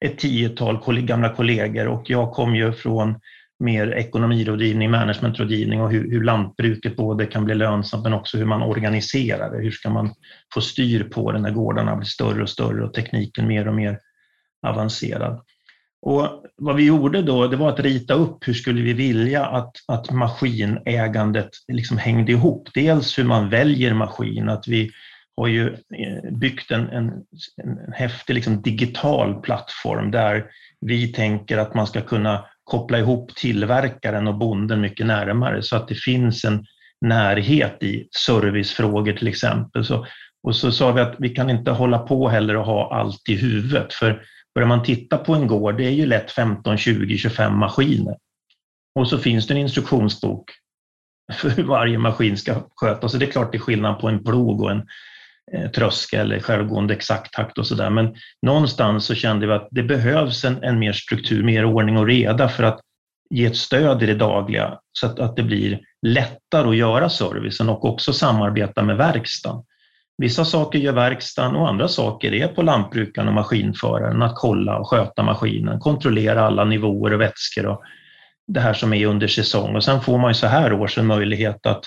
ett 0.05 0.19
tiotal 0.19 1.01
gamla 1.01 1.29
kollegor 1.29 1.89
och 1.89 2.11
jag 2.11 2.33
kom 2.33 2.55
ju 2.55 2.73
från 2.73 3.21
mer 3.65 3.93
ekonomirådgivning, 3.95 4.91
managementrådgivning 4.91 5.81
och 5.81 5.91
hur, 5.91 6.11
hur, 6.11 6.25
lantbruket 6.25 6.97
både 6.97 7.27
kan 7.27 7.45
bli 7.45 7.55
lönsamt 7.55 8.03
men 8.03 8.13
också 8.13 8.39
hur 8.39 8.45
man 8.45 8.63
organiserar 8.63 9.51
det. 9.51 9.63
Hur 9.63 9.71
ska 9.71 9.91
man 9.91 10.15
få 10.55 10.61
styr 10.61 11.05
på 11.05 11.33
det 11.33 11.39
när 11.39 11.51
gårdarna 11.51 11.97
blir 11.97 12.07
större 12.07 12.43
och 12.43 12.51
större 12.51 12.85
och 12.85 12.95
tekniken 12.95 13.49
mer 13.49 13.69
och 13.69 13.75
mer 13.75 13.99
avancerad. 14.67 15.41
Och 16.03 16.45
vad 16.57 16.77
vi 16.77 16.87
gjorde 16.87 17.23
då, 17.23 17.47
det 17.47 17.57
var 17.57 17.69
att 17.69 17.81
rita 17.81 18.15
upp 18.15 18.49
hur 18.49 18.55
skulle 18.55 18.83
vi 18.83 18.93
vilja 18.93 19.47
att, 19.47 19.73
att 19.89 20.11
maskinägandet 20.11 21.51
liksom 21.69 21.99
hängde 21.99 22.33
ihop. 22.33 22.69
Dels 22.75 23.19
hur 23.19 23.25
man 23.25 23.49
väljer 23.49 23.95
maskin, 23.95 24.49
att 24.49 24.69
vi 24.69 24.91
har 25.37 25.47
ju 25.47 25.69
eh, 25.69 26.33
byggt 26.33 26.71
en, 26.71 26.89
en, 26.89 27.07
en 27.63 27.93
häftig 27.93 28.35
liksom 28.35 28.63
digital 28.63 29.35
plattform 29.43 30.11
där 30.11 30.45
vi 30.81 31.13
tänker 31.13 31.59
att 31.59 31.75
man 31.75 31.87
ska 31.87 32.01
kunna 32.01 32.45
koppla 32.65 32.99
ihop 32.99 33.35
tillverkaren 33.35 34.27
och 34.27 34.39
bonden 34.39 34.81
mycket 34.81 35.07
närmare 35.07 35.63
så 35.63 35.77
att 35.77 35.89
det 35.89 35.95
finns 35.95 36.45
en 36.45 36.67
närhet 37.01 37.83
i 37.83 38.09
servicefrågor 38.27 39.13
till 39.13 39.29
exempel. 39.29 39.85
Så, 39.85 40.07
och 40.43 40.57
så 40.57 40.73
sa 40.73 40.93
vi 40.93 41.01
att 41.01 41.15
vi 41.19 41.29
kan 41.29 41.51
inte 41.51 41.71
hålla 41.71 41.99
på 41.99 42.29
heller 42.29 42.57
och 42.57 42.65
ha 42.65 42.95
allt 42.95 43.29
i 43.29 43.37
huvudet 43.37 43.93
för 43.95 44.23
börjar 44.55 44.69
man 44.69 44.83
titta 44.83 45.19
på 45.19 45.35
en 45.35 45.47
gård, 45.47 45.77
det 45.77 45.85
är 45.85 45.91
ju 45.91 46.07
lätt 46.07 46.31
15, 46.31 46.79
20, 46.79 47.19
25 47.19 47.59
maskiner. 47.59 48.17
Och 48.95 49.09
så 49.09 49.19
finns 49.19 49.47
det 49.47 49.55
en 49.55 49.59
instruktionsbok 49.59 50.51
för 51.33 51.51
hur 51.51 51.65
varje 51.65 51.99
maskin 51.99 52.37
ska 52.37 52.69
skötas. 52.77 53.13
Så 53.13 53.19
det 53.19 53.27
är 53.27 53.31
klart 53.31 53.53
det 53.53 53.59
är 53.59 53.61
skillnad 53.61 54.01
på 54.01 54.09
en 54.09 54.25
plog 54.25 54.61
och 54.61 54.71
en 54.71 54.87
Eh, 55.53 55.71
tröskel 55.71 56.21
eller 56.21 56.41
självgående 56.41 56.95
exakt 56.95 57.33
takt 57.33 57.59
och 57.59 57.67
sådär. 57.67 57.91
Men 57.91 58.15
någonstans 58.43 59.05
så 59.05 59.15
kände 59.15 59.47
vi 59.47 59.53
att 59.53 59.69
det 59.71 59.83
behövs 59.83 60.45
en, 60.45 60.63
en 60.63 60.79
mer 60.79 60.93
struktur, 60.93 61.45
mer 61.45 61.65
ordning 61.65 61.97
och 61.97 62.07
reda 62.07 62.49
för 62.49 62.63
att 62.63 62.81
ge 63.31 63.47
ett 63.47 63.57
stöd 63.57 64.03
i 64.03 64.07
det 64.07 64.15
dagliga 64.15 64.79
så 64.93 65.07
att, 65.07 65.19
att 65.19 65.37
det 65.37 65.43
blir 65.43 65.81
lättare 66.07 66.69
att 66.69 66.77
göra 66.77 67.09
servicen 67.09 67.69
och 67.69 67.85
också 67.85 68.13
samarbeta 68.13 68.83
med 68.83 68.97
verkstaden. 68.97 69.63
Vissa 70.19 70.45
saker 70.45 70.79
gör 70.79 70.93
verkstaden 70.93 71.57
och 71.57 71.69
andra 71.69 71.89
saker 71.89 72.35
är 72.35 72.49
på 72.49 72.63
lantbrukaren 72.63 73.29
och 73.29 73.35
maskinföraren 73.35 74.23
att 74.23 74.37
kolla 74.37 74.79
och 74.79 74.89
sköta 74.89 75.23
maskinen, 75.23 75.81
kontrollera 75.81 76.47
alla 76.47 76.65
nivåer 76.65 77.13
och 77.13 77.21
vätskor 77.21 77.67
och 77.67 77.83
det 78.47 78.61
här 78.61 78.75
som 78.75 78.93
är 78.93 79.07
under 79.07 79.27
säsong. 79.27 79.77
Och 79.77 79.85
sen 79.85 80.01
får 80.01 80.19
man 80.19 80.31
ju 80.31 80.35
så 80.35 80.47
här 80.47 80.73
års 80.73 80.99
en 80.99 81.07
möjlighet 81.07 81.67
att 81.67 81.85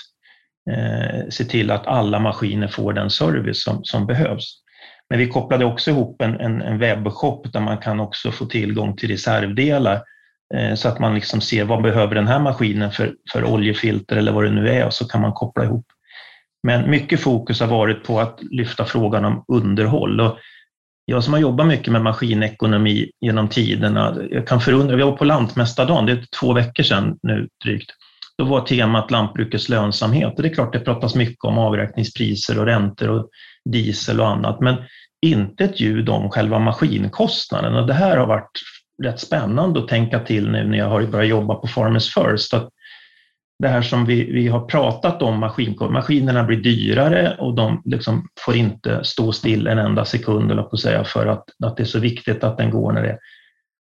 eh, 0.70 1.28
se 1.30 1.44
till 1.44 1.70
att 1.70 1.86
alla 1.86 2.18
maskiner 2.18 2.68
får 2.68 2.92
den 2.92 3.10
service 3.10 3.62
som, 3.62 3.84
som 3.84 4.06
behövs. 4.06 4.62
Men 5.10 5.18
vi 5.18 5.28
kopplade 5.28 5.64
också 5.64 5.90
ihop 5.90 6.22
en, 6.22 6.40
en, 6.40 6.62
en 6.62 6.78
webbshop 6.78 7.52
där 7.52 7.60
man 7.60 7.78
kan 7.78 8.00
också 8.00 8.30
få 8.30 8.44
tillgång 8.44 8.96
till 8.96 9.08
reservdelar 9.08 10.02
eh, 10.54 10.74
så 10.74 10.88
att 10.88 10.98
man 10.98 11.14
liksom 11.14 11.40
ser 11.40 11.64
vad 11.64 11.82
behöver 11.82 12.14
den 12.14 12.28
här 12.28 12.38
maskinen 12.38 12.90
för, 12.90 13.14
för 13.32 13.44
oljefilter 13.44 14.16
eller 14.16 14.32
vad 14.32 14.44
det 14.44 14.50
nu 14.50 14.68
är 14.68 14.86
och 14.86 14.94
så 14.94 15.08
kan 15.08 15.20
man 15.20 15.32
koppla 15.32 15.64
ihop. 15.64 15.86
Men 16.62 16.90
mycket 16.90 17.20
fokus 17.20 17.60
har 17.60 17.66
varit 17.66 18.04
på 18.04 18.20
att 18.20 18.38
lyfta 18.50 18.84
frågan 18.84 19.24
om 19.24 19.44
underhåll. 19.48 20.20
Och 20.20 20.38
jag 21.04 21.24
som 21.24 21.32
har 21.32 21.40
jobbat 21.40 21.66
mycket 21.66 21.92
med 21.92 22.02
maskinekonomi 22.02 23.10
genom 23.20 23.48
tiderna, 23.48 24.16
jag 24.30 24.46
kan 24.46 24.60
förundra, 24.60 24.96
vi 24.96 25.02
var 25.02 25.16
på 25.16 25.24
Lantmästardagen, 25.24 26.06
det 26.06 26.12
är 26.12 26.26
två 26.40 26.52
veckor 26.52 26.82
sedan 26.82 27.18
nu 27.22 27.48
drygt. 27.64 27.90
Då 28.38 28.44
var 28.44 28.60
temat 28.60 29.10
lantbrukets 29.10 29.68
lönsamhet 29.68 30.36
och 30.36 30.42
det 30.42 30.48
är 30.48 30.54
klart 30.54 30.72
det 30.72 30.80
pratas 30.80 31.14
mycket 31.14 31.44
om 31.44 31.58
avräkningspriser 31.58 32.58
och 32.58 32.66
räntor 32.66 33.08
och 33.08 33.28
diesel 33.64 34.20
och 34.20 34.28
annat, 34.28 34.60
men 34.60 34.76
inte 35.26 35.64
ett 35.64 35.80
ljud 35.80 36.08
om 36.08 36.30
själva 36.30 36.58
maskinkostnaden. 36.58 37.74
Och 37.74 37.86
det 37.86 37.94
här 37.94 38.16
har 38.16 38.26
varit 38.26 38.50
rätt 39.02 39.20
spännande 39.20 39.80
att 39.80 39.88
tänka 39.88 40.20
till 40.20 40.50
nu 40.50 40.64
när 40.64 40.78
jag 40.78 40.88
har 40.88 41.02
börjat 41.02 41.28
jobba 41.28 41.54
på 41.54 41.66
Farmers 41.66 42.14
First, 42.14 42.54
att 42.54 42.68
det 43.62 43.68
här 43.68 43.82
som 43.82 44.06
vi, 44.06 44.32
vi 44.32 44.48
har 44.48 44.60
pratat 44.60 45.22
om, 45.22 45.38
maskinerna 45.90 46.44
blir 46.44 46.56
dyrare 46.56 47.36
och 47.38 47.54
de 47.54 47.82
liksom 47.84 48.28
får 48.40 48.56
inte 48.56 49.04
stå 49.04 49.32
still 49.32 49.66
en 49.66 49.78
enda 49.78 50.04
sekund 50.04 50.50
på 50.70 50.76
säga, 50.76 51.04
för 51.04 51.26
att, 51.26 51.44
att 51.64 51.76
det 51.76 51.82
är 51.82 51.84
så 51.84 51.98
viktigt 51.98 52.44
att 52.44 52.58
den 52.58 52.70
går 52.70 52.92
när 52.92 53.02
det 53.02 53.18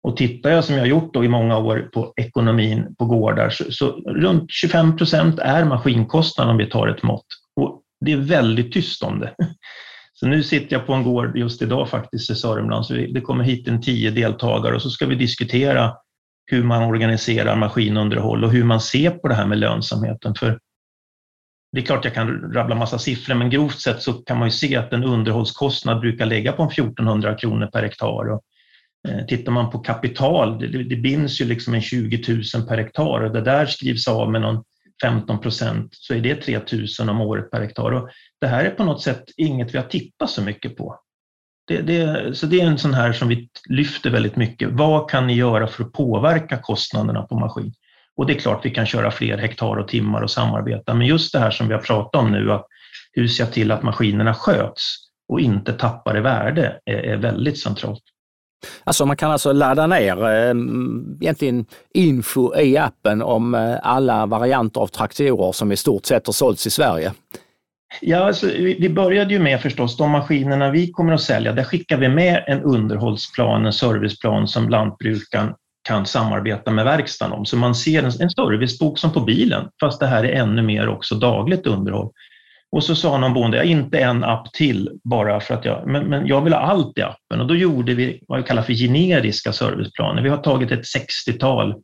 och 0.03 0.17
tittar 0.17 0.49
jag 0.49 0.63
som 0.63 0.75
jag 0.75 0.81
har 0.81 0.87
gjort 0.87 1.13
då 1.13 1.25
i 1.25 1.27
många 1.27 1.57
år 1.57 1.89
på 1.93 2.13
ekonomin 2.17 2.95
på 2.99 3.05
gårdar 3.05 3.49
så, 3.49 3.71
så 3.71 3.91
runt 3.91 4.51
25 4.51 4.97
procent 4.97 5.39
är 5.39 5.65
maskinkostnaden 5.65 6.51
om 6.51 6.57
vi 6.57 6.69
tar 6.69 6.87
ett 6.87 7.03
mått. 7.03 7.25
Och 7.55 7.81
det 8.05 8.11
är 8.11 8.17
väldigt 8.17 8.73
tyst 8.73 9.03
om 9.03 9.19
det. 9.19 9.35
Så 10.13 10.27
nu 10.27 10.43
sitter 10.43 10.75
jag 10.75 10.87
på 10.87 10.93
en 10.93 11.03
gård 11.03 11.37
just 11.37 11.61
idag 11.61 11.89
faktiskt 11.89 12.31
i 12.31 12.35
Sörmland, 12.35 12.85
så 12.85 12.93
det 12.93 13.21
kommer 13.21 13.43
hit 13.43 13.67
en 13.67 13.81
tio 13.81 14.11
deltagare 14.11 14.75
och 14.75 14.81
så 14.81 14.89
ska 14.89 15.05
vi 15.05 15.15
diskutera 15.15 15.93
hur 16.45 16.63
man 16.63 16.83
organiserar 16.83 17.55
maskinunderhåll 17.55 18.43
och 18.43 18.51
hur 18.51 18.63
man 18.63 18.81
ser 18.81 19.11
på 19.11 19.27
det 19.27 19.33
här 19.33 19.45
med 19.45 19.57
lönsamheten. 19.57 20.35
För 20.35 20.59
det 21.71 21.79
är 21.79 21.85
klart 21.85 22.05
jag 22.05 22.13
kan 22.13 22.53
rabbla 22.53 22.75
massa 22.75 22.99
siffror, 22.99 23.35
men 23.35 23.49
grovt 23.49 23.79
sett 23.79 24.01
så 24.01 24.13
kan 24.13 24.37
man 24.37 24.47
ju 24.47 24.51
se 24.51 24.75
att 24.75 24.93
en 24.93 25.03
underhållskostnad 25.03 25.99
brukar 25.99 26.25
ligga 26.25 26.51
på 26.51 26.63
1400 26.63 27.35
kronor 27.35 27.67
per 27.67 27.83
hektar. 27.83 28.31
Och 28.31 28.41
Eh, 29.07 29.25
tittar 29.25 29.51
man 29.51 29.69
på 29.69 29.79
kapital, 29.79 30.59
det, 30.59 30.83
det 30.83 30.95
binds 30.95 31.41
ju 31.41 31.45
liksom 31.45 31.73
en 31.73 31.81
20 31.81 32.23
000 32.55 32.67
per 32.67 32.77
hektar 32.77 33.23
och 33.23 33.33
det 33.33 33.41
där 33.41 33.65
skrivs 33.65 34.07
av 34.07 34.31
med 34.31 34.41
någon 34.41 34.63
15 35.03 35.39
procent 35.39 35.89
så 35.91 36.13
är 36.13 36.19
det 36.19 36.35
3 36.35 36.59
000 36.99 37.09
om 37.09 37.21
året 37.21 37.51
per 37.51 37.61
hektar. 37.61 37.91
Och 37.91 38.09
det 38.41 38.47
här 38.47 38.65
är 38.65 38.69
på 38.69 38.83
något 38.83 39.01
sätt 39.01 39.23
inget 39.37 39.73
vi 39.73 39.77
har 39.77 39.85
tittat 39.85 40.29
så 40.29 40.41
mycket 40.41 40.77
på. 40.77 40.99
Det, 41.67 41.81
det, 41.81 42.37
så 42.37 42.45
det 42.45 42.61
är 42.61 42.65
en 42.65 42.77
sån 42.77 42.93
här 42.93 43.13
som 43.13 43.27
vi 43.27 43.49
lyfter 43.69 44.09
väldigt 44.09 44.35
mycket. 44.35 44.69
Vad 44.71 45.09
kan 45.09 45.27
ni 45.27 45.33
göra 45.33 45.67
för 45.67 45.83
att 45.83 45.93
påverka 45.93 46.57
kostnaderna 46.57 47.21
på 47.21 47.39
maskin? 47.39 47.73
Och 48.15 48.25
det 48.25 48.33
är 48.33 48.39
klart 48.39 48.65
vi 48.65 48.69
kan 48.69 48.85
köra 48.85 49.11
fler 49.11 49.37
hektar 49.37 49.75
och 49.75 49.87
timmar 49.87 50.21
och 50.21 50.31
samarbeta, 50.31 50.93
men 50.93 51.07
just 51.07 51.33
det 51.33 51.39
här 51.39 51.51
som 51.51 51.67
vi 51.67 51.73
har 51.73 51.81
pratat 51.81 52.21
om 52.21 52.31
nu, 52.31 52.51
att 52.51 52.65
hur 53.11 53.27
ser 53.27 53.43
jag 53.43 53.53
till 53.53 53.71
att 53.71 53.83
maskinerna 53.83 54.33
sköts 54.33 54.95
och 55.27 55.39
inte 55.39 55.73
tappar 55.73 56.17
i 56.17 56.21
värde, 56.21 56.79
är, 56.85 56.93
är 56.93 57.17
väldigt 57.17 57.59
centralt. 57.59 58.03
Alltså 58.83 59.05
man 59.05 59.17
kan 59.17 59.31
alltså 59.31 59.53
ladda 59.53 59.87
ner 59.87 60.25
eh, 60.25 60.53
egentligen 61.21 61.65
info 61.93 62.59
i 62.59 62.77
appen 62.77 63.21
om 63.21 63.55
eh, 63.55 63.77
alla 63.83 64.25
varianter 64.25 64.81
av 64.81 64.87
traktorer 64.87 65.51
som 65.51 65.71
i 65.71 65.77
stort 65.77 66.05
sett 66.05 66.25
har 66.27 66.33
sålts 66.33 66.67
i 66.67 66.69
Sverige. 66.69 67.13
Ja, 68.01 68.17
alltså, 68.17 68.47
vi 68.55 68.89
började 68.89 69.33
ju 69.33 69.39
med 69.39 69.61
förstås 69.61 69.97
de 69.97 70.11
maskinerna 70.11 70.71
vi 70.71 70.91
kommer 70.91 71.13
att 71.13 71.21
sälja. 71.21 71.53
Där 71.53 71.63
skickar 71.63 71.97
vi 71.97 72.09
med 72.09 72.43
en 72.47 72.61
underhållsplan, 72.61 73.65
en 73.65 73.73
serviceplan 73.73 74.47
som 74.47 74.69
lantbrukaren 74.69 75.53
kan 75.87 76.05
samarbeta 76.05 76.71
med 76.71 76.85
verkstaden 76.85 77.33
om. 77.33 77.45
Så 77.45 77.57
man 77.57 77.75
ser 77.75 77.99
en, 77.99 78.11
en 78.19 78.29
servicebok 78.29 78.99
som 78.99 79.13
på 79.13 79.19
bilen, 79.19 79.69
fast 79.79 79.99
det 79.99 80.07
här 80.07 80.23
är 80.23 80.33
ännu 80.33 80.61
mer 80.61 80.89
också 80.89 81.15
dagligt 81.15 81.67
underhåll. 81.67 82.11
Och 82.71 82.83
så 82.83 82.95
sa 82.95 83.17
någon 83.17 83.33
bonde, 83.33 83.65
inte 83.65 83.99
en 83.99 84.23
app 84.23 84.53
till 84.53 84.89
bara 85.03 85.39
för 85.39 85.53
att 85.53 85.65
jag, 85.65 85.87
men, 85.87 86.05
men 86.05 86.27
jag 86.27 86.41
vill 86.41 86.53
ha 86.53 86.59
allt 86.59 86.97
i 86.97 87.01
appen. 87.01 87.41
Och 87.41 87.47
då 87.47 87.55
gjorde 87.55 87.93
vi 87.93 88.23
vad 88.27 88.39
vi 88.39 88.47
kallar 88.47 88.61
för 88.61 88.73
generiska 88.73 89.53
serviceplaner. 89.53 90.21
Vi 90.21 90.29
har 90.29 90.37
tagit 90.37 90.71
ett 90.71 90.83
60-tal 90.83 91.75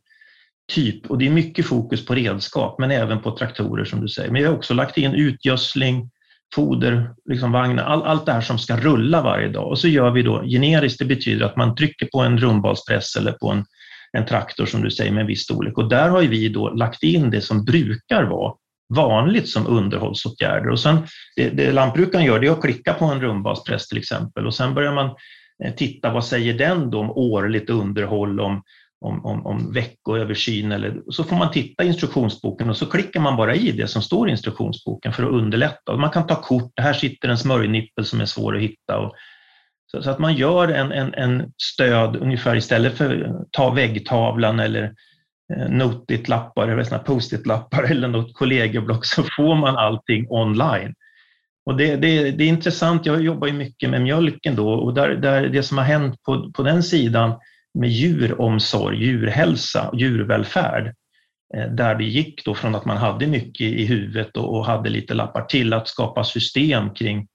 typ 0.72 1.10
och 1.10 1.18
det 1.18 1.26
är 1.26 1.30
mycket 1.30 1.66
fokus 1.66 2.06
på 2.06 2.14
redskap, 2.14 2.78
men 2.78 2.90
även 2.90 3.22
på 3.22 3.36
traktorer 3.36 3.84
som 3.84 4.00
du 4.00 4.08
säger. 4.08 4.30
Men 4.30 4.42
vi 4.42 4.48
har 4.48 4.54
också 4.54 4.74
lagt 4.74 4.98
in 4.98 5.14
utgödsling, 5.14 6.10
foder, 6.54 7.10
liksom 7.24 7.52
vagnar, 7.52 7.84
all, 7.84 8.02
allt 8.02 8.26
det 8.26 8.32
här 8.32 8.40
som 8.40 8.58
ska 8.58 8.76
rulla 8.76 9.22
varje 9.22 9.48
dag. 9.48 9.68
Och 9.68 9.78
så 9.78 9.88
gör 9.88 10.10
vi 10.10 10.22
då 10.22 10.42
generiskt, 10.42 10.98
det 10.98 11.04
betyder 11.04 11.46
att 11.46 11.56
man 11.56 11.74
trycker 11.74 12.06
på 12.06 12.20
en 12.20 12.38
rundbalspress 12.38 13.16
eller 13.16 13.32
på 13.32 13.50
en, 13.50 13.64
en 14.12 14.26
traktor 14.26 14.66
som 14.66 14.82
du 14.82 14.90
säger 14.90 15.12
med 15.12 15.20
en 15.20 15.26
viss 15.26 15.42
storlek. 15.42 15.78
Och 15.78 15.88
där 15.88 16.08
har 16.08 16.22
vi 16.22 16.48
då 16.48 16.70
lagt 16.70 17.02
in 17.02 17.30
det 17.30 17.40
som 17.40 17.64
brukar 17.64 18.22
vara 18.22 18.54
vanligt 18.94 19.48
som 19.48 19.66
underhållsåtgärder. 19.66 20.70
Och 20.70 20.80
sen, 20.80 21.06
det, 21.36 21.50
det 21.50 21.72
lantbrukaren 21.72 22.24
gör 22.24 22.40
det 22.40 22.46
är 22.46 22.52
att 22.52 22.62
klicka 22.62 22.94
på 22.94 23.04
en 23.04 23.20
rundbalspress 23.20 23.88
till 23.88 23.98
exempel 23.98 24.46
och 24.46 24.54
sen 24.54 24.74
börjar 24.74 24.94
man 24.94 25.10
eh, 25.64 25.74
titta 25.74 26.12
vad 26.12 26.24
säger 26.24 26.54
den 26.54 26.90
då 26.90 27.00
om 27.00 27.10
årligt 27.10 27.70
underhåll, 27.70 28.40
om, 28.40 28.62
om, 29.00 29.26
om, 29.26 29.46
om 29.46 29.72
veckoöversyn 29.72 30.72
eller 30.72 31.02
så 31.10 31.24
får 31.24 31.36
man 31.36 31.50
titta 31.50 31.84
i 31.84 31.86
instruktionsboken 31.86 32.70
och 32.70 32.76
så 32.76 32.86
klickar 32.86 33.20
man 33.20 33.36
bara 33.36 33.54
i 33.54 33.72
det 33.72 33.88
som 33.88 34.02
står 34.02 34.28
i 34.28 34.30
instruktionsboken 34.30 35.12
för 35.12 35.22
att 35.22 35.32
underlätta. 35.32 35.96
Man 35.96 36.10
kan 36.10 36.26
ta 36.26 36.42
kort, 36.42 36.72
här 36.76 36.92
sitter 36.92 37.28
en 37.28 37.38
smörjnippel 37.38 38.04
som 38.04 38.20
är 38.20 38.26
svår 38.26 38.56
att 38.56 38.62
hitta. 38.62 38.98
Och, 38.98 39.14
så, 39.90 40.02
så, 40.02 40.10
att 40.10 40.18
man 40.18 40.34
gör 40.34 40.68
en, 40.68 40.92
en, 40.92 41.14
en 41.14 41.52
stöd 41.62 42.16
ungefär 42.16 42.56
istället 42.56 42.96
för 42.96 43.22
att 43.22 43.52
ta 43.52 43.70
väggtavlan 43.70 44.60
eller 44.60 44.94
Eh, 45.54 45.68
notit-lappar 45.68 46.68
eller 46.68 46.98
post-it-lappar 46.98 47.82
eller 47.90 48.08
något 48.08 48.34
kollegieblock 48.34 49.06
så 49.06 49.22
får 49.22 49.54
man 49.54 49.76
allting 49.76 50.26
online. 50.30 50.94
Och 51.66 51.76
det, 51.76 51.96
det, 51.96 52.30
det, 52.30 52.44
är 52.44 52.48
intressant, 52.48 53.06
jag 53.06 53.22
jobbar 53.22 53.46
ju 53.46 53.52
mycket 53.52 53.90
med 53.90 54.02
mjölken 54.02 54.56
då 54.56 54.70
och 54.70 54.94
där, 54.94 55.08
där 55.08 55.48
det 55.48 55.62
som 55.62 55.78
har 55.78 55.84
hänt 55.84 56.22
på, 56.22 56.52
på 56.52 56.62
den 56.62 56.82
sidan 56.82 57.34
med 57.78 57.90
djuromsorg, 57.90 59.04
djurhälsa, 59.04 59.90
djurvälfärd, 59.94 60.94
eh, 61.54 61.70
där 61.70 61.94
det 61.94 62.04
gick 62.04 62.44
då 62.44 62.54
från 62.54 62.74
att 62.74 62.84
man 62.84 62.96
hade 62.96 63.26
mycket 63.26 63.66
i 63.66 63.86
huvudet 63.86 64.36
och, 64.36 64.56
och 64.56 64.66
hade 64.66 64.90
lite 64.90 65.14
lappar 65.14 65.42
till 65.42 65.72
att 65.72 65.88
skapa 65.88 66.24
system 66.24 66.90
kring 66.90 67.28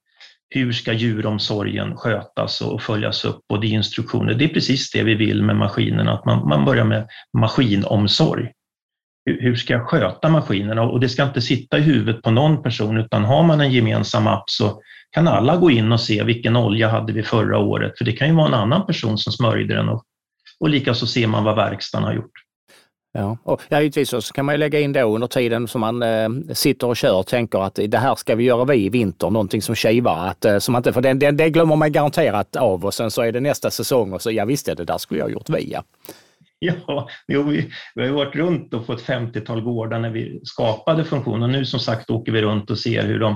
hur 0.53 0.71
ska 0.71 0.93
djuromsorgen 0.93 1.97
skötas 1.97 2.61
och 2.61 2.81
följas 2.81 3.25
upp 3.25 3.41
och 3.49 3.61
det 3.61 3.67
är 3.67 3.71
instruktioner. 3.71 4.33
Det 4.33 4.45
är 4.45 4.49
precis 4.49 4.91
det 4.91 5.03
vi 5.03 5.15
vill 5.15 5.43
med 5.43 5.55
maskinerna, 5.55 6.13
att 6.13 6.25
man, 6.25 6.47
man 6.47 6.65
börjar 6.65 6.85
med 6.85 7.07
maskinomsorg. 7.37 8.51
Hur, 9.25 9.41
hur 9.41 9.55
ska 9.55 9.73
jag 9.73 9.87
sköta 9.87 10.29
maskinerna? 10.29 10.81
Och 10.81 10.99
det 10.99 11.09
ska 11.09 11.23
inte 11.23 11.41
sitta 11.41 11.77
i 11.77 11.81
huvudet 11.81 12.21
på 12.21 12.31
någon 12.31 12.63
person, 12.63 12.97
utan 12.97 13.23
har 13.23 13.43
man 13.43 13.61
en 13.61 13.71
gemensam 13.71 14.27
app 14.27 14.49
så 14.49 14.81
kan 15.11 15.27
alla 15.27 15.57
gå 15.57 15.71
in 15.71 15.91
och 15.91 16.01
se 16.01 16.23
vilken 16.23 16.55
olja 16.55 16.89
hade 16.89 17.13
vi 17.13 17.23
förra 17.23 17.57
året, 17.57 17.97
för 17.97 18.05
det 18.05 18.11
kan 18.11 18.27
ju 18.27 18.35
vara 18.35 18.47
en 18.47 18.53
annan 18.53 18.85
person 18.85 19.17
som 19.17 19.33
smörjde 19.33 19.75
den 19.75 19.89
och, 19.89 20.03
och 20.59 20.69
likaså 20.69 21.07
ser 21.07 21.27
man 21.27 21.43
vad 21.43 21.55
verkstaden 21.55 22.07
har 22.07 22.13
gjort. 22.13 22.31
Ja, 23.13 23.37
och 23.43 23.61
ja, 23.69 23.81
givetvis 23.81 24.09
så 24.09 24.21
kan 24.21 24.45
man 24.45 24.59
lägga 24.59 24.79
in 24.79 24.93
då 24.93 25.15
under 25.15 25.27
tiden 25.27 25.67
som 25.67 25.81
man 25.81 26.03
eh, 26.03 26.29
sitter 26.53 26.87
och 26.87 26.97
kör 26.97 27.15
och 27.15 27.27
tänker 27.27 27.59
att 27.59 27.79
det 27.87 27.97
här 27.97 28.15
ska 28.15 28.35
vi 28.35 28.43
göra 28.43 28.65
vi 28.65 28.85
i 28.85 28.89
vinter, 28.89 29.29
någonting 29.29 29.61
som 29.61 29.75
kivar. 29.75 30.27
Att, 30.27 30.45
eh, 30.45 30.59
som 30.59 30.75
inte, 30.75 30.93
för 30.93 31.01
det, 31.01 31.13
det, 31.13 31.31
det 31.31 31.49
glömmer 31.49 31.75
man 31.75 31.91
garanterat 31.91 32.55
av 32.55 32.85
och 32.85 32.93
sen 32.93 33.11
så 33.11 33.21
är 33.21 33.31
det 33.31 33.39
nästa 33.39 33.71
säsong 33.71 34.13
och 34.13 34.21
så 34.21 34.31
ja 34.31 34.45
visst, 34.45 34.65
det 34.65 34.83
där 34.83 34.97
skulle 34.97 35.19
jag 35.19 35.31
gjort 35.31 35.49
vi 35.49 35.71
ja. 35.71 35.83
Ja, 36.59 37.07
jo, 37.27 37.43
vi, 37.43 37.69
vi 37.95 38.07
har 38.07 38.13
varit 38.13 38.35
runt 38.35 38.73
och 38.73 38.87
på 38.87 38.93
ett 38.93 39.05
50-tal 39.07 39.61
gårdar 39.61 39.99
när 39.99 40.09
vi 40.09 40.41
skapade 40.43 41.03
funktionen. 41.03 41.43
och 41.43 41.49
Nu 41.49 41.65
som 41.65 41.79
sagt 41.79 42.09
åker 42.09 42.31
vi 42.31 42.41
runt 42.41 42.71
och 42.71 42.79
ser 42.79 43.03
hur, 43.03 43.19
de, 43.19 43.31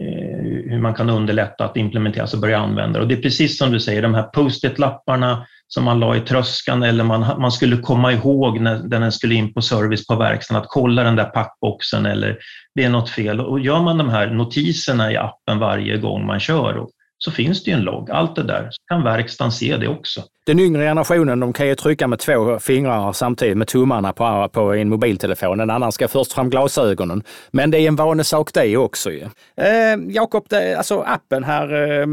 eh, 0.00 0.70
hur 0.70 0.80
man 0.80 0.94
kan 0.94 1.10
underlätta 1.10 1.64
att 1.64 1.76
implementera 1.76 2.26
och 2.32 2.40
börja 2.40 2.58
använda. 2.58 3.00
Och 3.00 3.08
det 3.08 3.14
är 3.14 3.22
precis 3.22 3.58
som 3.58 3.72
du 3.72 3.80
säger, 3.80 4.02
de 4.02 4.14
här 4.14 4.22
post-it-lapparna 4.22 5.46
som 5.74 5.84
man 5.84 6.00
la 6.00 6.16
i 6.16 6.20
tröskan 6.20 6.82
eller 6.82 7.04
man, 7.04 7.40
man 7.40 7.52
skulle 7.52 7.76
komma 7.76 8.12
ihåg 8.12 8.60
när, 8.60 8.78
när 8.78 9.00
den 9.00 9.12
skulle 9.12 9.34
in 9.34 9.54
på 9.54 9.62
service 9.62 10.06
på 10.06 10.14
verkstaden 10.14 10.62
att 10.62 10.68
kolla 10.68 11.02
den 11.02 11.16
där 11.16 11.24
packboxen 11.24 12.06
eller 12.06 12.38
det 12.74 12.84
är 12.84 12.90
något 12.90 13.10
fel. 13.10 13.40
Och 13.40 13.60
gör 13.60 13.80
man 13.80 13.98
de 13.98 14.08
här 14.08 14.30
notiserna 14.30 15.12
i 15.12 15.16
appen 15.16 15.58
varje 15.58 15.96
gång 15.96 16.26
man 16.26 16.40
kör 16.40 16.78
så 17.24 17.30
finns 17.30 17.64
det 17.64 17.70
ju 17.70 17.76
en 17.76 17.82
logg. 17.82 18.10
Allt 18.10 18.36
det 18.36 18.42
där, 18.42 18.68
så 18.70 18.82
kan 18.88 19.02
verkstaden 19.02 19.52
se 19.52 19.76
det 19.76 19.88
också. 19.88 20.22
Den 20.46 20.58
yngre 20.58 20.82
generationen 20.82 21.40
de 21.40 21.52
kan 21.52 21.68
ju 21.68 21.74
trycka 21.74 22.06
med 22.06 22.18
två 22.18 22.58
fingrar 22.58 23.12
samtidigt 23.12 23.56
med 23.56 23.68
tummarna 23.68 24.12
på, 24.12 24.48
på 24.52 24.74
en 24.74 24.88
mobiltelefon. 24.88 25.60
En 25.60 25.70
annan 25.70 25.92
ska 25.92 26.08
först 26.08 26.32
fram 26.32 26.50
glasögonen. 26.50 27.22
Men 27.50 27.70
det 27.70 27.78
är 27.80 27.88
en 27.88 27.96
vanesak 27.96 28.50
det 28.54 28.76
också 28.76 29.10
ju. 29.10 29.22
Eh, 29.56 29.98
Jakob, 30.08 30.46
alltså 30.76 31.00
appen 31.00 31.44
här 31.44 32.00
eh, 32.00 32.06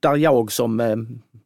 där 0.00 0.16
jag 0.16 0.52
som 0.52 0.80
eh, 0.80 0.96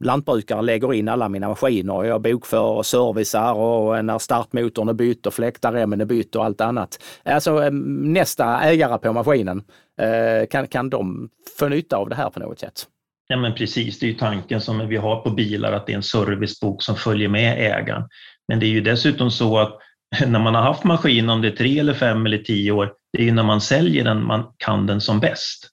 lantbrukare 0.00 0.62
lägger 0.62 0.94
in 0.94 1.08
alla 1.08 1.28
mina 1.28 1.48
maskiner. 1.48 2.04
Jag 2.04 2.20
bokför 2.20 2.60
och 2.60 2.86
servicar 2.86 3.54
och 3.54 4.04
när 4.04 4.18
startmotorn 4.18 4.88
är 4.88 4.92
bytt 4.92 5.26
och 5.26 5.34
fläktarremmen 5.34 6.00
är 6.00 6.04
bytt 6.04 6.36
och 6.36 6.44
allt 6.44 6.60
annat. 6.60 6.98
Alltså 7.24 7.62
ehm, 7.62 8.12
nästa 8.12 8.60
ägare 8.60 8.98
på 8.98 9.12
maskinen, 9.12 9.62
eh, 10.00 10.46
kan, 10.46 10.66
kan 10.66 10.90
de 10.90 11.28
få 11.58 11.68
nytta 11.68 11.96
av 11.96 12.08
det 12.08 12.14
här 12.14 12.30
på 12.30 12.40
något 12.40 12.58
sätt? 12.58 12.86
Ja 13.28 13.36
men 13.36 13.54
precis, 13.54 13.98
det 13.98 14.06
är 14.06 14.08
ju 14.08 14.14
tanken 14.14 14.60
som 14.60 14.88
vi 14.88 14.96
har 14.96 15.20
på 15.20 15.30
bilar 15.30 15.72
att 15.72 15.86
det 15.86 15.92
är 15.92 15.96
en 15.96 16.02
servicebok 16.02 16.82
som 16.82 16.96
följer 16.96 17.28
med 17.28 17.58
ägaren. 17.58 18.08
Men 18.48 18.60
det 18.60 18.66
är 18.66 18.70
ju 18.70 18.80
dessutom 18.80 19.30
så 19.30 19.58
att 19.58 19.78
när 20.26 20.38
man 20.38 20.54
har 20.54 20.62
haft 20.62 20.84
maskinen, 20.84 21.30
om 21.30 21.42
det 21.42 21.48
är 21.48 21.56
tre 21.56 21.78
eller 21.78 21.94
fem 21.94 22.26
eller 22.26 22.38
tio 22.38 22.72
år, 22.72 22.92
det 23.12 23.22
är 23.22 23.24
ju 23.24 23.32
när 23.32 23.42
man 23.42 23.60
säljer 23.60 24.04
den 24.04 24.24
man 24.24 24.52
kan 24.56 24.86
den 24.86 25.00
som 25.00 25.20
bäst. 25.20 25.70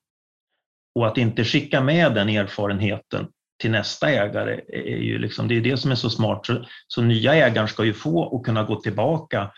Och 0.95 1.07
att 1.07 1.17
inte 1.17 1.43
skicka 1.43 1.81
med 1.81 2.13
den 2.13 2.29
erfarenheten 2.29 3.27
till 3.61 3.71
nästa 3.71 4.09
ägare 4.09 4.61
är 4.67 4.97
ju 4.97 5.17
liksom, 5.17 5.47
det 5.47 5.57
är 5.57 5.61
det 5.61 5.77
som 5.77 5.91
är 5.91 5.95
så 5.95 6.09
smart. 6.09 6.45
Så, 6.45 6.65
så 6.87 7.01
nya 7.01 7.33
ägaren 7.35 7.67
ska 7.67 7.85
ju 7.85 7.93
få 7.93 8.19
och 8.19 8.45
kunna 8.45 8.63
gå 8.63 8.75
tillbaka 8.75 9.51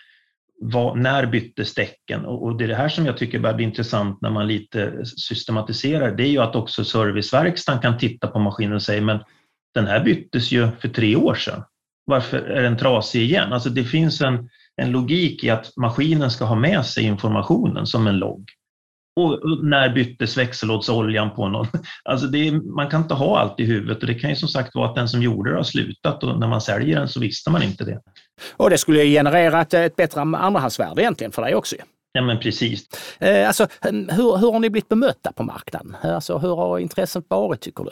var, 0.62 0.96
när 0.96 1.26
byttes 1.26 1.74
däcken? 1.74 2.26
Och, 2.26 2.44
och, 2.44 2.58
det 2.58 2.64
är 2.64 2.68
det 2.68 2.76
här 2.76 2.90
som 2.90 3.06
jag 3.06 3.18
tycker 3.18 3.40
börjar 3.40 3.56
bli 3.56 3.66
intressant 3.66 4.22
när 4.22 4.30
man 4.30 4.48
lite 4.48 5.06
systematiserar. 5.06 6.12
Det 6.12 6.24
är 6.24 6.30
ju 6.30 6.40
att 6.40 6.56
också 6.56 6.86
serviceverkstan 6.86 7.80
kan 7.80 7.98
titta 7.98 8.28
på 8.28 8.40
maskinen 8.40 8.76
och 8.76 8.82
säga 8.82 9.02
men 9.02 9.20
den 9.74 9.88
här 9.88 10.04
byttes 10.04 10.52
ju 10.52 10.68
för 10.80 10.90
tre 10.90 11.16
år 11.16 11.36
sedan. 11.36 11.64
Varför 12.06 12.38
är 12.38 12.64
den 12.64 12.78
trasig 12.78 13.22
igen? 13.22 13.54
Alltså 13.54 13.70
det 13.70 13.84
finns 13.84 14.22
en, 14.22 14.50
en 14.82 14.92
logik 14.92 15.44
i 15.44 15.50
att 15.50 15.78
maskinen 15.78 16.32
ska 16.32 16.46
ha 16.46 16.56
med 16.56 16.86
sig 16.86 17.04
informationen 17.04 17.86
som 17.86 18.08
en 18.08 18.18
logg. 18.18 18.50
Och 19.20 19.40
när 19.64 19.90
byttes 19.90 20.38
växellådsoljan 20.38 21.36
på 21.36 21.50
någon? 21.50 21.68
Alltså 22.04 22.28
är, 22.28 22.76
man 22.76 22.90
kan 22.90 23.02
inte 23.02 23.14
ha 23.14 23.40
allt 23.40 23.60
i 23.60 23.66
huvudet 23.66 24.02
och 24.02 24.08
det 24.08 24.14
kan 24.14 24.30
ju 24.30 24.36
som 24.36 24.50
sagt 24.50 24.76
vara 24.76 24.90
att 24.90 24.96
den 24.96 25.10
som 25.10 25.22
gjorde 25.22 25.52
det 25.52 25.56
har 25.56 25.64
slutat 25.64 26.24
och 26.24 26.40
när 26.40 26.48
man 26.48 26.62
säljer 26.62 27.00
den 27.00 27.08
så 27.08 27.20
visste 27.20 27.50
man 27.50 27.64
inte 27.64 27.84
det. 27.86 28.02
Och 28.58 28.70
det 28.70 28.78
skulle 28.78 29.06
generera 29.06 29.62
ett, 29.62 29.74
ett 29.74 29.96
bättre 29.96 30.22
andrahandsvärde 30.22 31.02
egentligen 31.02 31.32
för 31.32 31.42
dig 31.42 31.56
också. 31.56 31.76
Ja 32.12 32.22
men 32.22 32.40
precis. 32.40 32.88
Eh, 33.20 33.48
alltså, 33.48 33.68
hur, 33.82 34.38
hur 34.38 34.52
har 34.52 34.60
ni 34.60 34.70
blivit 34.70 34.90
bemötta 34.90 35.32
på 35.32 35.44
marknaden? 35.44 35.96
Alltså, 36.04 36.38
hur 36.38 36.56
har 36.56 36.80
intresset 36.80 37.26
varit 37.28 37.62
tycker 37.62 37.84
du? 37.84 37.92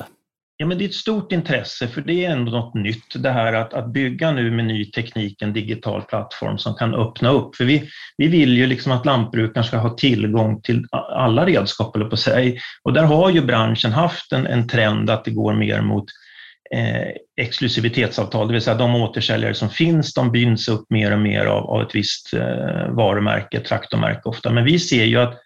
Ja, 0.58 0.66
men 0.66 0.78
det 0.78 0.84
är 0.84 0.90
ett 0.90 0.94
stort 0.94 1.32
intresse, 1.32 1.88
för 1.88 2.02
det 2.02 2.26
är 2.26 2.32
ändå 2.32 2.52
något 2.52 2.74
nytt, 2.74 3.24
det 3.24 3.30
här 3.30 3.54
att, 3.54 3.74
att 3.74 3.88
bygga 3.88 4.32
nu 4.32 4.52
med 4.52 4.66
ny 4.66 4.86
teknik 4.86 5.42
en 5.42 5.54
digital 5.54 6.02
plattform 6.02 6.58
som 6.58 6.76
kan 6.76 6.96
öppna 6.96 7.30
upp. 7.30 7.56
För 7.56 7.66
vi, 7.66 7.90
vi 8.18 8.28
vill 8.28 8.58
ju 8.58 8.68
liksom 8.68 8.92
att 8.92 9.06
lantbrukaren 9.06 9.64
ska 9.64 9.78
ha 9.78 9.90
tillgång 9.90 10.62
till 10.62 10.86
alla 10.92 11.46
redskap, 11.46 11.96
eller 11.96 12.06
på 12.06 12.18
sig. 12.18 12.60
Och 12.84 12.94
där 12.94 13.04
har 13.04 13.30
ju 13.30 13.42
branschen 13.42 13.92
haft 13.92 14.32
en, 14.32 14.48
en 14.48 14.68
trend 14.68 15.10
att 15.10 15.26
det 15.26 15.32
går 15.32 15.54
mer 15.54 15.82
mot 15.82 16.06
eh, 16.74 17.08
exklusivitetsavtal, 17.42 18.48
det 18.48 18.54
vill 18.54 18.62
säga 18.62 18.78
de 18.78 18.96
återsäljare 18.96 19.54
som 19.54 19.70
finns, 19.70 20.14
de 20.14 20.32
binds 20.32 20.68
upp 20.68 20.86
mer 20.90 21.14
och 21.14 21.20
mer 21.20 21.46
av, 21.46 21.70
av 21.70 21.82
ett 21.82 21.96
visst 21.96 22.34
eh, 22.34 22.90
varumärke, 22.90 23.60
traktormärke 23.60 24.30
ofta. 24.30 24.52
Men 24.52 24.66
vi 24.66 24.80
ser 24.80 25.06
ju 25.06 25.18
att 25.18 25.40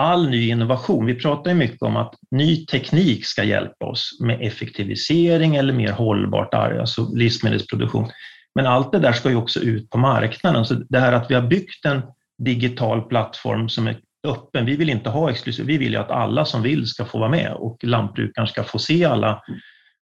all 0.00 0.30
ny 0.30 0.48
innovation, 0.48 1.06
vi 1.06 1.14
pratar 1.14 1.50
ju 1.50 1.56
mycket 1.56 1.82
om 1.82 1.96
att 1.96 2.14
ny 2.30 2.66
teknik 2.66 3.26
ska 3.26 3.44
hjälpa 3.44 3.86
oss 3.86 4.18
med 4.20 4.38
effektivisering 4.42 5.56
eller 5.56 5.72
mer 5.72 5.92
hållbart 5.92 6.54
alltså 6.54 7.14
livsmedelsproduktion. 7.14 8.10
Men 8.54 8.66
allt 8.66 8.92
det 8.92 8.98
där 8.98 9.12
ska 9.12 9.30
ju 9.30 9.36
också 9.36 9.60
ut 9.60 9.90
på 9.90 9.98
marknaden. 9.98 10.64
Så 10.64 10.74
det 10.74 10.98
här 10.98 11.12
att 11.12 11.30
vi 11.30 11.34
har 11.34 11.42
byggt 11.42 11.84
en 11.84 12.02
digital 12.44 13.02
plattform 13.02 13.68
som 13.68 13.86
är 13.86 13.96
öppen, 14.26 14.66
vi 14.66 14.76
vill 14.76 14.90
inte 14.90 15.10
ha 15.10 15.30
exklusiv, 15.30 15.66
vi 15.66 15.78
vill 15.78 15.92
ju 15.92 15.98
att 15.98 16.10
alla 16.10 16.44
som 16.44 16.62
vill 16.62 16.86
ska 16.86 17.04
få 17.04 17.18
vara 17.18 17.30
med 17.30 17.52
och 17.52 17.84
lantbrukaren 17.84 18.48
ska 18.48 18.64
få 18.64 18.78
se 18.78 19.04
alla 19.04 19.42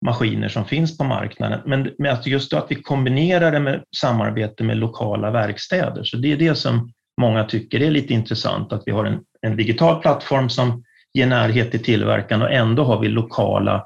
maskiner 0.04 0.48
som 0.48 0.64
finns 0.64 0.98
på 0.98 1.04
marknaden. 1.04 1.60
Men 1.96 2.12
att 2.12 2.26
just 2.26 2.52
att 2.52 2.66
vi 2.68 2.74
kombinerar 2.74 3.52
det 3.52 3.60
med 3.60 3.84
samarbete 3.96 4.64
med 4.64 4.76
lokala 4.76 5.30
verkstäder, 5.30 6.04
så 6.04 6.16
det 6.16 6.32
är 6.32 6.36
det 6.36 6.54
som 6.54 6.92
många 7.20 7.44
tycker 7.44 7.82
är 7.82 7.90
lite 7.90 8.14
intressant, 8.14 8.72
att 8.72 8.82
vi 8.86 8.92
har 8.92 9.04
en, 9.04 9.20
en 9.42 9.56
digital 9.56 10.02
plattform 10.02 10.48
som 10.48 10.84
ger 11.14 11.26
närhet 11.26 11.70
till 11.70 11.84
tillverkaren 11.84 12.42
och 12.42 12.52
ändå 12.52 12.84
har 12.84 13.00
vi 13.00 13.08
lokala 13.08 13.84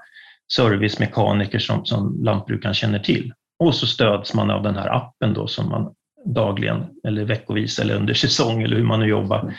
servicemekaniker 0.53 1.59
som, 1.59 1.85
som 1.85 2.25
lantbrukaren 2.25 2.75
känner 2.75 2.99
till. 2.99 3.33
Och 3.59 3.75
så 3.75 3.87
stöds 3.87 4.35
man 4.35 4.51
av 4.51 4.63
den 4.63 4.75
här 4.75 4.97
appen 4.97 5.35
då 5.35 5.47
som 5.47 5.69
man 5.69 5.95
dagligen 6.25 6.87
eller 7.07 7.25
veckovis 7.25 7.79
eller 7.79 7.95
under 7.95 8.15
säsong 8.25 8.63
eller 8.63 8.77
hur 8.77 8.85
man 8.85 9.01
nu 9.01 9.07
jobbar 9.07 9.55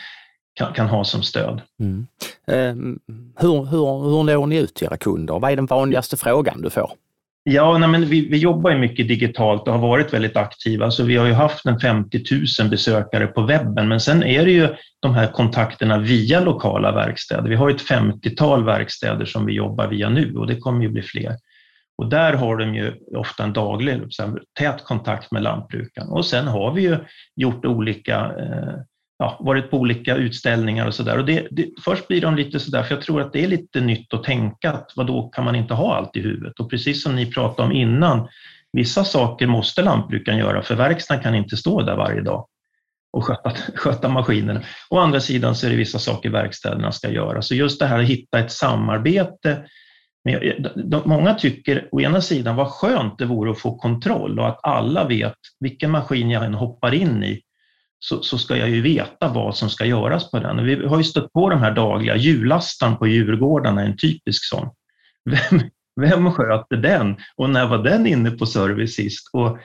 kan, 0.54 0.72
kan 0.72 0.88
ha 0.88 1.04
som 1.04 1.22
stöd. 1.22 1.60
Mm. 1.80 2.06
Eh, 2.46 2.74
hur, 3.38 3.64
hur, 3.64 4.10
hur 4.10 4.22
når 4.22 4.46
ni 4.46 4.56
ut 4.56 4.74
till 4.74 4.86
era 4.86 4.96
kunder? 4.96 5.38
Vad 5.38 5.52
är 5.52 5.56
den 5.56 5.66
vanligaste 5.66 6.16
frågan 6.16 6.62
du 6.62 6.70
får? 6.70 6.92
Ja, 7.44 7.78
nej, 7.78 7.88
men 7.88 8.06
vi, 8.06 8.28
vi 8.28 8.38
jobbar 8.38 8.70
ju 8.70 8.78
mycket 8.78 9.08
digitalt 9.08 9.68
och 9.68 9.72
har 9.72 9.80
varit 9.80 10.14
väldigt 10.14 10.36
aktiva. 10.36 10.90
Så 10.90 11.04
vi 11.04 11.16
har 11.16 11.26
ju 11.26 11.32
haft 11.32 11.66
en 11.66 11.80
50 11.80 12.24
000 12.60 12.70
besökare 12.70 13.26
på 13.26 13.42
webben, 13.42 13.88
men 13.88 14.00
sen 14.00 14.22
är 14.22 14.44
det 14.44 14.50
ju 14.50 14.68
de 15.00 15.14
här 15.14 15.26
kontakterna 15.26 15.98
via 15.98 16.40
lokala 16.40 16.92
verkstäder. 16.92 17.48
Vi 17.48 17.54
har 17.54 17.70
ett 17.70 17.88
50-tal 17.88 18.64
verkstäder 18.64 19.24
som 19.24 19.46
vi 19.46 19.52
jobbar 19.52 19.88
via 19.88 20.08
nu 20.08 20.34
och 20.34 20.46
det 20.46 20.56
kommer 20.56 20.82
ju 20.82 20.88
bli 20.88 21.02
fler. 21.02 21.36
Och 21.98 22.08
där 22.08 22.32
har 22.32 22.56
de 22.56 22.74
ju 22.74 22.94
ofta 23.16 23.44
en 23.44 23.52
daglig 23.52 24.00
tät 24.58 24.84
kontakt 24.84 25.32
med 25.32 25.42
lantbrukaren. 25.42 26.08
Och 26.08 26.26
sen 26.26 26.46
har 26.46 26.72
vi 26.72 26.82
ju 26.82 26.98
gjort 27.36 27.64
olika 27.64 28.16
eh, 28.16 28.74
ja, 29.22 29.36
varit 29.40 29.70
på 29.70 29.76
olika 29.76 30.16
utställningar 30.16 30.86
och 30.86 30.94
sådär. 30.94 31.18
det, 31.18 31.48
det, 31.50 31.68
först 31.84 32.08
blir 32.08 32.20
de 32.20 32.36
lite 32.36 32.60
sådär, 32.60 32.82
för 32.82 32.94
jag 32.94 33.04
tror 33.04 33.20
att 33.20 33.32
det 33.32 33.44
är 33.44 33.48
lite 33.48 33.80
nytt 33.80 34.14
att 34.14 34.24
tänka 34.24 34.72
att 34.72 34.92
vad 34.96 35.06
då 35.06 35.28
kan 35.28 35.44
man 35.44 35.56
inte 35.56 35.74
ha 35.74 35.96
allt 35.96 36.16
i 36.16 36.20
huvudet? 36.20 36.60
Och 36.60 36.70
precis 36.70 37.02
som 37.02 37.16
ni 37.16 37.32
pratade 37.32 37.68
om 37.68 37.72
innan, 37.72 38.28
vissa 38.72 39.04
saker 39.04 39.46
måste 39.46 39.82
lantbrukaren 39.82 40.38
göra 40.38 40.62
för 40.62 40.74
verkstaden 40.74 41.22
kan 41.22 41.34
inte 41.34 41.56
stå 41.56 41.82
där 41.82 41.96
varje 41.96 42.20
dag 42.20 42.46
och 43.12 43.24
sköta, 43.24 43.50
sköta 43.74 44.08
maskinerna. 44.08 44.60
Å 44.90 44.98
andra 44.98 45.20
sidan 45.20 45.54
så 45.54 45.66
är 45.66 45.70
det 45.70 45.76
vissa 45.76 45.98
saker 45.98 46.30
verkstäderna 46.30 46.92
ska 46.92 47.10
göra. 47.10 47.42
Så 47.42 47.54
just 47.54 47.80
det 47.80 47.86
här 47.86 47.98
att 47.98 48.08
hitta 48.08 48.38
ett 48.38 48.52
samarbete 48.52 49.64
men 50.24 51.02
många 51.04 51.34
tycker 51.34 51.88
å 51.92 52.00
ena 52.00 52.20
sidan 52.20 52.56
vad 52.56 52.68
skönt 52.68 53.18
det 53.18 53.26
vore 53.26 53.50
att 53.50 53.58
få 53.58 53.76
kontroll 53.76 54.38
och 54.38 54.48
att 54.48 54.60
alla 54.62 55.08
vet 55.08 55.34
vilken 55.60 55.90
maskin 55.90 56.30
jag 56.30 56.44
än 56.44 56.54
hoppar 56.54 56.94
in 56.94 57.24
i 57.24 57.42
så, 58.04 58.22
så, 58.22 58.38
ska 58.38 58.56
jag 58.56 58.70
ju 58.70 58.80
veta 58.80 59.28
vad 59.28 59.56
som 59.56 59.70
ska 59.70 59.84
göras 59.84 60.30
på 60.30 60.38
den. 60.38 60.64
Vi 60.64 60.86
har 60.86 60.98
ju 60.98 61.04
stött 61.04 61.32
på 61.32 61.50
de 61.50 61.58
här 61.58 61.70
dagliga, 61.70 62.16
hjullastaren 62.16 62.96
på 62.96 63.06
Djurgården, 63.06 63.78
är 63.78 63.84
en 63.84 63.96
typisk 63.96 64.44
sån. 64.44 64.68
Vem, 65.30 65.60
vem 66.00 66.32
sköter 66.32 66.76
den 66.76 67.16
och 67.36 67.50
när 67.50 67.66
var 67.66 67.78
den 67.78 68.06
inne 68.06 68.30
på 68.30 68.46
service 68.46 68.94
sist? 68.94 69.30
Och, 69.32 69.58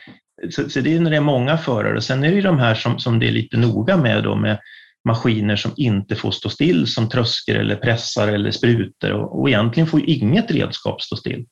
så, 0.50 0.70
så 0.70 0.79
det 0.82 0.96
är 0.96 1.00
när 1.00 1.12
det 1.12 1.17
är 1.17 1.22
många 1.22 1.58
förare. 1.58 2.01
Sen 2.01 2.24
är 2.24 2.29
det 2.29 2.35
ju 2.35 2.42
de 2.42 2.59
här 2.59 2.75
som, 2.75 3.00
som 3.00 3.20
det 3.20 3.27
är 3.27 3.31
lite 3.31 3.57
noga 3.57 3.98
med 3.98 4.24
då 4.24 4.35
med 4.35 4.59
maskiner 5.07 5.55
som 5.55 5.72
inte 5.75 6.16
får 6.16 6.31
stå 6.31 6.50
still 6.50 6.88
som 6.88 7.09
tröskor 7.09 7.55
eller 7.55 7.75
pressar 7.75 8.27
eller 8.27 8.51
sprutor 8.51 9.12
och, 9.12 9.40
och 9.40 9.50
egentligen 9.50 9.88
får 9.88 10.09
inget 10.09 10.51
redskap 10.51 11.01
stå 11.01 11.16
still. 11.16 11.46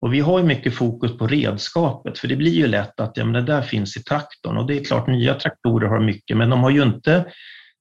Och 0.00 0.14
vi 0.14 0.20
har 0.20 0.38
ju 0.38 0.44
mycket 0.44 0.74
fokus 0.74 1.18
på 1.18 1.26
redskapet, 1.26 2.18
för 2.18 2.28
det 2.28 2.36
blir 2.36 2.52
ju 2.52 2.66
lätt 2.66 3.00
att 3.00 3.16
ja, 3.16 3.24
men 3.24 3.32
det 3.32 3.52
där 3.52 3.62
finns 3.62 3.96
i 3.96 4.02
traktorn. 4.02 4.56
Och 4.56 4.66
det 4.66 4.78
är 4.78 4.84
klart, 4.84 5.06
nya 5.06 5.34
traktorer 5.34 5.88
har 5.88 6.00
mycket, 6.00 6.36
men 6.36 6.50
de 6.50 6.60
har 6.60 6.70
ju 6.70 6.82
inte 6.82 7.24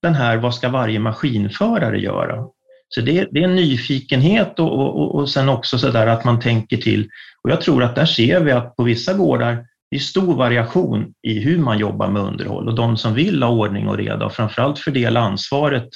den 0.02 0.16
här, 0.16 0.38
vad 0.38 0.56
ska 0.56 0.70
varje 0.70 1.00
maskinförare 1.00 2.00
göra? 2.00 2.46
Så 2.90 3.02
det, 3.02 3.20
är, 3.20 3.28
det 3.32 3.40
är 3.40 3.44
en 3.44 3.56
nyfikenhet 3.56 4.60
och, 4.60 4.74
och, 4.74 5.16
och 5.16 5.30
sen 5.30 5.50
också 5.50 5.78
så 5.78 5.92
där 5.92 6.08
att 6.08 6.24
man 6.24 6.40
tänker 6.40 6.78
till. 6.78 7.10
Och 7.44 7.50
jag 7.50 7.62
tror 7.62 7.84
att 7.84 7.96
där 7.96 8.06
ser 8.06 8.40
vi 8.40 8.52
att 8.52 8.76
på 8.76 8.84
vissa 8.84 9.14
gårdar 9.14 9.66
det 9.92 9.96
är 9.98 10.00
stor 10.00 10.36
variation 10.36 11.14
i 11.22 11.40
hur 11.40 11.58
man 11.58 11.78
jobbar 11.78 12.08
med 12.08 12.22
underhåll 12.22 12.68
och 12.68 12.76
de 12.76 12.98
som 12.98 13.14
vill 13.14 13.44
ha 13.44 13.50
ordning 13.50 13.88
och 13.88 13.98
reda 13.98 14.26
och 14.26 14.34
framförallt 14.34 14.80
fördela 14.80 15.20
ansvaret. 15.20 15.88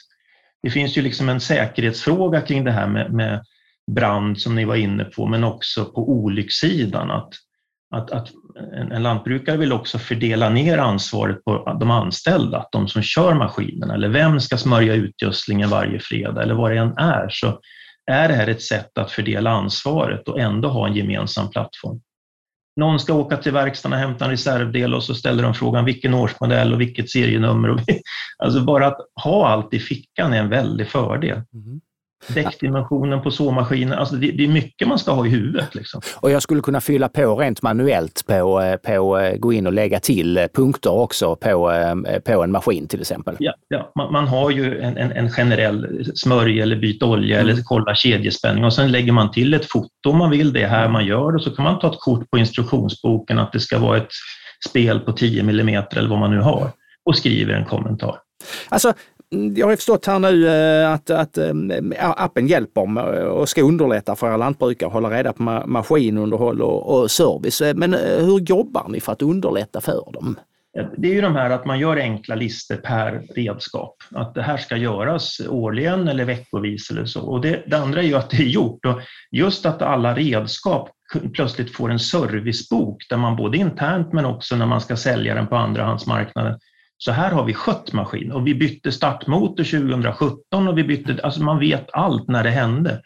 Det 0.63 0.69
finns 0.69 0.97
ju 0.97 1.01
liksom 1.01 1.29
en 1.29 1.39
säkerhetsfråga 1.39 2.41
kring 2.41 2.63
det 2.63 2.71
här 2.71 2.87
med, 2.87 3.13
med 3.13 3.43
brand 3.93 4.39
som 4.39 4.55
ni 4.55 4.65
var 4.65 4.75
inne 4.75 5.03
på, 5.03 5.25
men 5.25 5.43
också 5.43 5.85
på 5.85 6.09
olyckssidan. 6.09 7.11
Att, 7.11 7.33
att, 7.95 8.11
att 8.11 8.27
en, 8.75 8.91
en 8.91 9.03
lantbrukare 9.03 9.57
vill 9.57 9.73
också 9.73 9.99
fördela 9.99 10.49
ner 10.49 10.77
ansvaret 10.77 11.43
på 11.43 11.77
de 11.79 11.91
anställda, 11.91 12.65
de 12.71 12.87
som 12.87 13.01
kör 13.01 13.33
maskinerna, 13.33 13.93
eller 13.93 14.09
vem 14.09 14.39
ska 14.39 14.57
smörja 14.57 14.93
utgödslingen 14.93 15.69
varje 15.69 15.99
fredag 15.99 16.43
eller 16.43 16.53
vad 16.53 16.71
det 16.71 16.77
än 16.77 16.97
är, 16.97 17.27
så 17.29 17.59
är 18.11 18.27
det 18.27 18.33
här 18.33 18.47
ett 18.47 18.61
sätt 18.61 18.97
att 18.97 19.11
fördela 19.11 19.49
ansvaret 19.49 20.27
och 20.27 20.39
ändå 20.39 20.69
ha 20.69 20.87
en 20.87 20.95
gemensam 20.95 21.49
plattform. 21.49 22.01
Någon 22.75 22.99
ska 22.99 23.13
åka 23.13 23.37
till 23.37 23.51
verkstaden 23.51 23.93
och 23.93 24.07
hämta 24.07 24.25
en 24.25 24.31
reservdel 24.31 24.93
och 24.93 25.03
så 25.03 25.15
ställer 25.15 25.43
de 25.43 25.53
frågan 25.53 25.85
vilken 25.85 26.13
årsmodell 26.13 26.73
och 26.73 26.81
vilket 26.81 27.09
serienummer. 27.09 27.83
alltså 28.37 28.61
bara 28.61 28.87
att 28.87 28.97
ha 29.23 29.47
allt 29.47 29.73
i 29.73 29.79
fickan 29.79 30.33
är 30.33 30.39
en 30.39 30.49
väldig 30.49 30.87
fördel. 30.87 31.41
Mm. 31.53 31.81
Däckdimensionen 32.27 33.21
på 33.21 33.31
såmaskinen. 33.31 33.99
Alltså 33.99 34.15
det, 34.15 34.31
det, 34.31 34.43
är 34.43 34.47
mycket 34.47 34.87
man 34.87 34.99
ska 34.99 35.11
ha 35.11 35.25
i 35.25 35.29
huvudet. 35.29 35.75
Liksom. 35.75 36.01
Och 36.15 36.31
jag 36.31 36.41
skulle 36.41 36.61
kunna 36.61 36.81
fylla 36.81 37.09
på 37.09 37.35
rent 37.35 37.61
manuellt 37.61 38.25
på, 38.27 38.61
eh, 38.61 38.75
på 38.75 39.19
eh, 39.19 39.37
gå 39.37 39.53
in 39.53 39.67
och 39.67 39.73
lägga 39.73 39.99
till 39.99 40.37
eh, 40.37 40.45
punkter 40.53 40.91
också 40.91 41.35
på, 41.35 41.71
på 42.25 42.43
en 42.43 42.51
maskin 42.51 42.87
till 42.87 43.01
exempel. 43.01 43.35
Ja, 43.39 43.53
ja. 43.67 43.91
Man, 43.95 44.11
man 44.11 44.27
har 44.27 44.51
ju 44.51 44.79
en, 44.81 44.97
en, 44.97 45.11
en, 45.11 45.29
generell 45.29 46.05
smörj 46.15 46.61
eller 46.61 46.75
byta 46.75 47.05
olja 47.05 47.39
mm. 47.39 47.49
eller 47.49 47.63
kolla 47.63 47.95
kedjespänning 47.95 48.63
och 48.63 48.73
sen 48.73 48.91
lägger 48.91 49.11
man 49.11 49.31
till 49.31 49.53
ett 49.53 49.65
foto 49.65 50.09
om 50.09 50.17
man 50.17 50.29
vill 50.29 50.53
det 50.53 50.65
här 50.65 50.89
man 50.89 51.05
gör 51.05 51.35
och 51.35 51.43
så 51.43 51.51
kan 51.51 51.65
man 51.65 51.79
ta 51.79 51.91
ett 51.91 51.99
kort 51.99 52.29
på 52.29 52.37
instruktionsboken 52.37 53.39
att 53.39 53.51
det 53.51 53.59
ska 53.59 53.79
vara 53.79 53.97
ett 53.97 54.11
spel 54.69 54.99
på 54.99 55.11
10 55.11 55.41
mm 55.41 55.83
eller 55.91 56.09
vad 56.09 56.19
man 56.19 56.31
nu 56.31 56.39
har 56.39 56.71
och 57.05 57.15
skriver 57.15 57.53
en 57.53 57.65
kommentar. 57.65 58.15
Alltså, 58.69 58.93
mm, 59.33 59.55
jag 59.55 59.67
har 59.67 59.75
förstått 59.75 60.05
här 60.05 60.19
nu 60.19 60.47
eh, 60.47 60.91
att, 60.91 61.09
att 61.09 61.37
eh, 61.37 61.53
appen 61.99 62.47
hjälper 62.47 63.17
eh, 63.19 63.23
och 63.23 63.49
ska 63.49 63.61
underlätta 63.61 64.15
för 64.15 64.27
alla 64.27 64.37
lantbrukare 64.37 64.87
att 64.87 64.93
hålla 64.93 65.09
reda 65.09 65.33
på 65.33 65.43
maskinunderhåll 65.65 66.61
och, 66.61 67.01
och 67.01 67.11
service. 67.11 67.61
Men 67.75 67.93
hur 67.93 68.39
jobbar 68.39 68.85
ni 68.89 68.99
för 68.99 69.11
att 69.11 69.21
underlätta 69.21 69.81
för 69.81 70.11
dem? 70.13 70.35
Det 70.97 71.07
är 71.07 71.13
ju 71.13 71.21
de 71.21 71.35
här 71.35 71.49
att 71.49 71.65
man 71.65 71.79
gör 71.79 71.97
enkla 71.97 72.35
listor 72.35 72.75
per 72.75 73.21
redskap. 73.35 73.95
Att 74.11 74.33
det 74.33 74.41
här 74.41 74.57
ska 74.57 74.77
göras 74.77 75.41
årligen 75.49 76.07
eller 76.07 76.25
veckovis 76.25 76.91
eller 76.91 77.05
så. 77.05 77.21
Och 77.21 77.41
det, 77.41 77.63
det 77.67 77.77
andra 77.77 78.01
är 78.01 78.05
ju 78.05 78.15
att 78.15 78.29
det 78.29 78.37
är 78.37 78.47
gjort. 78.47 78.85
Och 78.85 79.01
just 79.31 79.65
att 79.65 79.81
alla 79.81 80.15
redskap 80.15 80.89
plötsligt 81.33 81.75
får 81.75 81.91
en 81.91 81.99
servicebok 81.99 83.09
där 83.09 83.17
man 83.17 83.35
både 83.35 83.57
internt 83.57 84.13
men 84.13 84.25
också 84.25 84.55
när 84.55 84.65
man 84.65 84.81
ska 84.81 84.97
sälja 84.97 85.35
den 85.35 85.47
på 85.47 85.55
andrahandsmarknaden 85.55 86.59
så 87.03 87.11
här 87.11 87.31
har 87.31 87.43
vi 87.43 87.53
skött 87.53 87.93
maskin 87.93 88.31
och 88.31 88.47
vi 88.47 88.55
bytte 88.55 88.91
startmotor 88.91 89.63
2017 89.63 90.67
och 90.67 90.77
vi 90.77 90.83
bytte, 90.83 91.19
alltså 91.23 91.43
man 91.43 91.59
vet 91.59 91.89
allt 91.93 92.27
när 92.27 92.43
det 92.43 92.49
hände. 92.49 93.01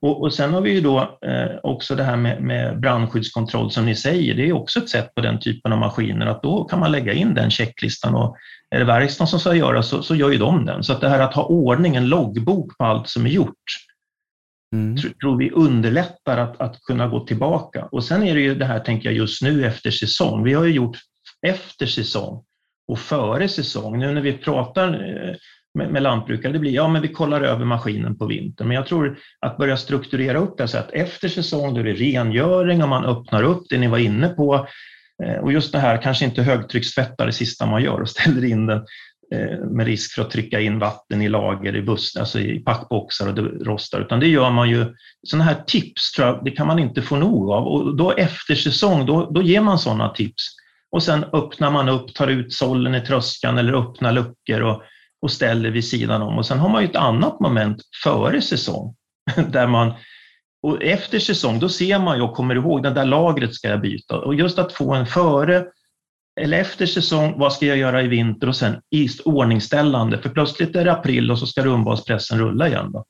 Och, 0.00 0.22
och 0.22 0.34
sen 0.34 0.52
har 0.52 0.60
vi 0.60 0.72
ju 0.72 0.80
då 0.80 1.18
eh, 1.26 1.58
också 1.62 1.94
det 1.94 2.04
här 2.04 2.16
med, 2.16 2.42
med 2.42 2.80
brandskyddskontroll 2.80 3.70
som 3.70 3.86
ni 3.86 3.96
säger, 3.96 4.34
det 4.34 4.48
är 4.48 4.52
också 4.52 4.78
ett 4.78 4.88
sätt 4.88 5.14
på 5.14 5.20
den 5.20 5.40
typen 5.40 5.72
av 5.72 5.78
maskiner 5.78 6.26
att 6.26 6.42
då 6.42 6.64
kan 6.64 6.80
man 6.80 6.92
lägga 6.92 7.12
in 7.12 7.34
den 7.34 7.50
checklistan 7.50 8.14
och 8.14 8.36
är 8.70 8.78
det 8.78 8.84
verkstaden 8.84 9.28
som 9.28 9.40
ska 9.40 9.54
göra 9.54 9.82
så, 9.82 10.02
så 10.02 10.14
gör 10.14 10.30
ju 10.30 10.38
de 10.38 10.64
den. 10.64 10.82
Så 10.82 10.92
att 10.92 11.00
det 11.00 11.08
här 11.08 11.20
att 11.20 11.34
ha 11.34 11.44
ordning, 11.44 11.96
en 11.96 12.08
loggbok 12.08 12.78
på 12.78 12.84
allt 12.84 13.08
som 13.08 13.26
är 13.26 13.30
gjort, 13.30 13.64
mm. 14.74 14.96
tror, 14.96 15.36
vi 15.36 15.50
underlättar 15.50 16.38
att, 16.38 16.60
att 16.60 16.80
kunna 16.80 17.08
gå 17.08 17.26
tillbaka. 17.26 17.88
Och 17.92 18.04
sen 18.04 18.22
är 18.22 18.34
det 18.34 18.40
ju 18.40 18.54
det 18.54 18.64
här, 18.64 18.80
tänker 18.80 19.08
jag, 19.08 19.16
just 19.16 19.42
nu 19.42 19.66
efter 19.66 19.90
säsong. 19.90 20.44
Vi 20.44 20.54
har 20.54 20.64
ju 20.64 20.72
gjort 20.72 20.96
efter 21.46 21.86
säsong 21.86 22.44
och 22.92 22.98
före 22.98 23.48
säsong. 23.48 23.98
Nu 23.98 24.12
när 24.12 24.20
vi 24.20 24.32
pratar 24.32 24.88
eh, 24.88 25.34
med, 25.74 25.90
med 25.92 26.02
lantbrukare, 26.02 26.52
det 26.52 26.58
blir 26.58 26.70
ja, 26.70 26.88
men 26.88 27.02
vi 27.02 27.08
kollar 27.08 27.40
över 27.40 27.64
maskinen 27.64 28.18
på 28.18 28.26
vintern. 28.26 28.68
Men 28.68 28.74
jag 28.74 28.86
tror 28.86 29.18
att 29.40 29.58
börja 29.58 29.76
strukturera 29.76 30.38
upp 30.38 30.58
det 30.58 30.68
så 30.68 30.78
att 30.78 30.90
efter 30.92 31.28
säsong 31.28 31.74
då 31.74 31.80
är 31.80 31.84
det 31.84 31.92
rengöring 31.92 32.82
och 32.82 32.88
man 32.88 33.04
öppnar 33.04 33.42
upp 33.42 33.66
det 33.70 33.78
ni 33.78 33.86
var 33.86 33.98
inne 33.98 34.28
på. 34.28 34.66
Eh, 35.24 35.36
och 35.36 35.52
just 35.52 35.72
det 35.72 35.78
här, 35.78 36.02
kanske 36.02 36.24
inte 36.24 36.42
högtryckstvättar 36.42 37.26
det 37.26 37.32
sista 37.32 37.66
man 37.66 37.82
gör 37.82 38.00
och 38.00 38.08
ställer 38.16 38.44
in 38.44 38.66
den 38.66 38.84
eh, 39.34 39.58
med 39.70 39.86
risk 39.86 40.14
för 40.14 40.22
att 40.22 40.30
trycka 40.30 40.60
in 40.60 40.78
vatten 40.78 41.22
i 41.22 41.28
lager 41.28 41.76
i 41.76 41.82
buss, 41.82 42.16
alltså 42.16 42.40
i 42.40 42.58
packboxar 42.58 43.28
och 43.28 43.34
det 43.34 43.42
rostar, 43.42 44.00
utan 44.00 44.20
det 44.20 44.28
gör 44.28 44.50
man 44.50 44.70
ju. 44.70 44.94
Sådana 45.22 45.44
här 45.44 45.62
tips 45.66 46.12
tror 46.12 46.28
jag, 46.28 46.44
det 46.44 46.50
kan 46.50 46.66
man 46.66 46.78
inte 46.78 47.02
få 47.02 47.16
nog 47.16 47.50
av 47.50 47.66
och 47.66 47.96
då 47.96 48.12
efter 48.12 48.54
säsong, 48.54 49.06
då, 49.06 49.30
då 49.30 49.42
ger 49.42 49.60
man 49.60 49.78
sådana 49.78 50.08
tips. 50.08 50.61
Och 50.92 51.02
sen 51.02 51.24
öppnar 51.24 51.70
man 51.70 51.88
upp, 51.88 52.14
tar 52.14 52.28
ut 52.28 52.52
sållen 52.52 52.94
i 52.94 53.00
tröskan 53.00 53.58
eller 53.58 53.72
öppnar 53.72 54.12
luckor 54.12 54.60
och, 54.60 54.82
och 55.22 55.30
ställer 55.30 55.70
vid 55.70 55.84
sidan 55.84 56.22
om. 56.22 56.38
Och 56.38 56.46
sen 56.46 56.58
har 56.58 56.68
man 56.68 56.82
ju 56.82 56.88
ett 56.88 56.96
annat 56.96 57.40
moment 57.40 57.82
före 58.04 58.42
säsong 58.42 58.94
där 59.48 59.66
man 59.66 59.92
och 60.62 60.82
efter 60.82 61.18
säsong, 61.18 61.58
då 61.58 61.68
ser 61.68 61.98
man 61.98 62.16
ju 62.16 62.22
och 62.22 62.34
kommer 62.34 62.54
ihåg, 62.54 62.82
det 62.82 62.90
där 62.90 63.04
lagret 63.04 63.54
ska 63.54 63.68
jag 63.68 63.80
byta. 63.80 64.18
Och 64.18 64.34
just 64.34 64.58
att 64.58 64.72
få 64.72 64.94
en 64.94 65.06
före 65.06 65.64
eller 66.40 66.58
efter 66.58 66.86
säsong, 66.86 67.34
vad 67.38 67.52
ska 67.52 67.66
jag 67.66 67.76
göra 67.76 68.02
i 68.02 68.08
vinter 68.08 68.48
och 68.48 68.56
sen 68.56 68.80
i 68.90 69.08
ordningställande, 69.24 70.18
för 70.18 70.28
plötsligt 70.28 70.76
är 70.76 70.84
det 70.84 70.92
april 70.92 71.30
och 71.30 71.38
så 71.38 71.46
ska 71.46 71.64
rundbalspressen 71.64 72.38
rulla 72.38 72.68
igen. 72.68 72.92
Då. 72.92 73.04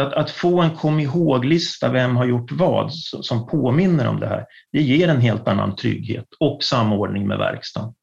Att, 0.00 0.12
att, 0.12 0.30
få 0.30 0.60
en 0.60 0.76
kom 0.76 1.00
ihåg-lista, 1.00 1.88
vem 1.88 2.16
har 2.16 2.24
gjort 2.24 2.52
vad, 2.52 2.92
som 2.92 3.46
påminner 3.46 4.08
om 4.08 4.20
det 4.20 4.26
här, 4.26 4.44
det 4.72 4.82
ger 4.82 5.08
en 5.08 5.20
helt 5.20 5.48
annan 5.48 5.76
trygghet 5.76 6.26
och 6.40 6.62
samordning 6.62 7.28
med 7.28 7.38
verkstaden. 7.38 7.94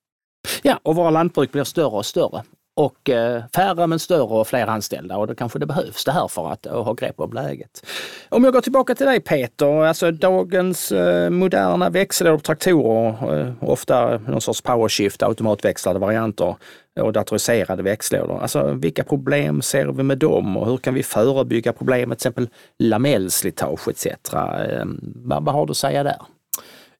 Ja, 0.61 0.79
och 0.83 0.95
våra 0.95 1.09
lantbruk 1.09 1.51
blir 1.51 1.63
större 1.63 1.85
och 1.85 2.05
större 2.05 2.43
och 2.77 3.09
eh, 3.09 3.43
färre 3.55 3.87
men 3.87 3.99
större 3.99 4.39
och 4.39 4.47
fler 4.47 4.67
anställda 4.67 5.17
och 5.17 5.27
då 5.27 5.35
kanske 5.35 5.59
det 5.59 5.65
behövs 5.65 6.05
det 6.05 6.11
här 6.11 6.27
för 6.27 6.51
att 6.51 6.65
eh, 6.65 6.83
ha 6.83 6.93
grepp 6.93 7.19
om 7.19 7.33
läget. 7.33 7.85
Om 8.29 8.43
jag 8.43 8.53
går 8.53 8.61
tillbaka 8.61 8.95
till 8.95 9.05
dig 9.05 9.19
Peter, 9.19 9.85
alltså 9.85 10.11
dagens 10.11 10.91
eh, 10.91 11.29
moderna 11.29 11.67
moderna 11.67 11.89
växellådor 11.89 12.39
traktorer, 12.39 13.55
ofta 13.61 14.17
någon 14.17 14.41
sorts 14.41 14.61
powershift, 14.61 15.23
automatväxlade 15.23 15.99
varianter 15.99 16.55
och 16.99 17.13
datoriserade 17.13 17.83
växellådor. 17.83 18.39
Alltså 18.41 18.73
vilka 18.73 19.03
problem 19.03 19.61
ser 19.61 19.85
vi 19.85 20.03
med 20.03 20.17
dem 20.17 20.57
och 20.57 20.67
hur 20.67 20.77
kan 20.77 20.93
vi 20.93 21.03
förebygga 21.03 21.73
problem, 21.73 22.09
till 22.09 22.13
exempel 22.13 22.49
lamellslitage 22.79 23.87
etc. 23.87 24.33
Ehm, 24.33 24.99
vad, 25.15 25.45
vad 25.45 25.55
har 25.55 25.65
du 25.65 25.71
att 25.71 25.77
säga 25.77 26.03
där? 26.03 26.21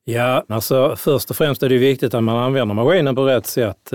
Ja, 0.04 0.44
alltså 0.48 0.96
först 0.96 1.30
och 1.30 1.36
främst 1.36 1.62
är 1.62 1.68
det 1.68 1.78
viktigt 1.78 2.14
att 2.14 2.24
man 2.24 2.36
använder 2.36 2.74
maskinen 2.74 3.14
på 3.14 3.24
rätt 3.24 3.46
sätt. 3.46 3.92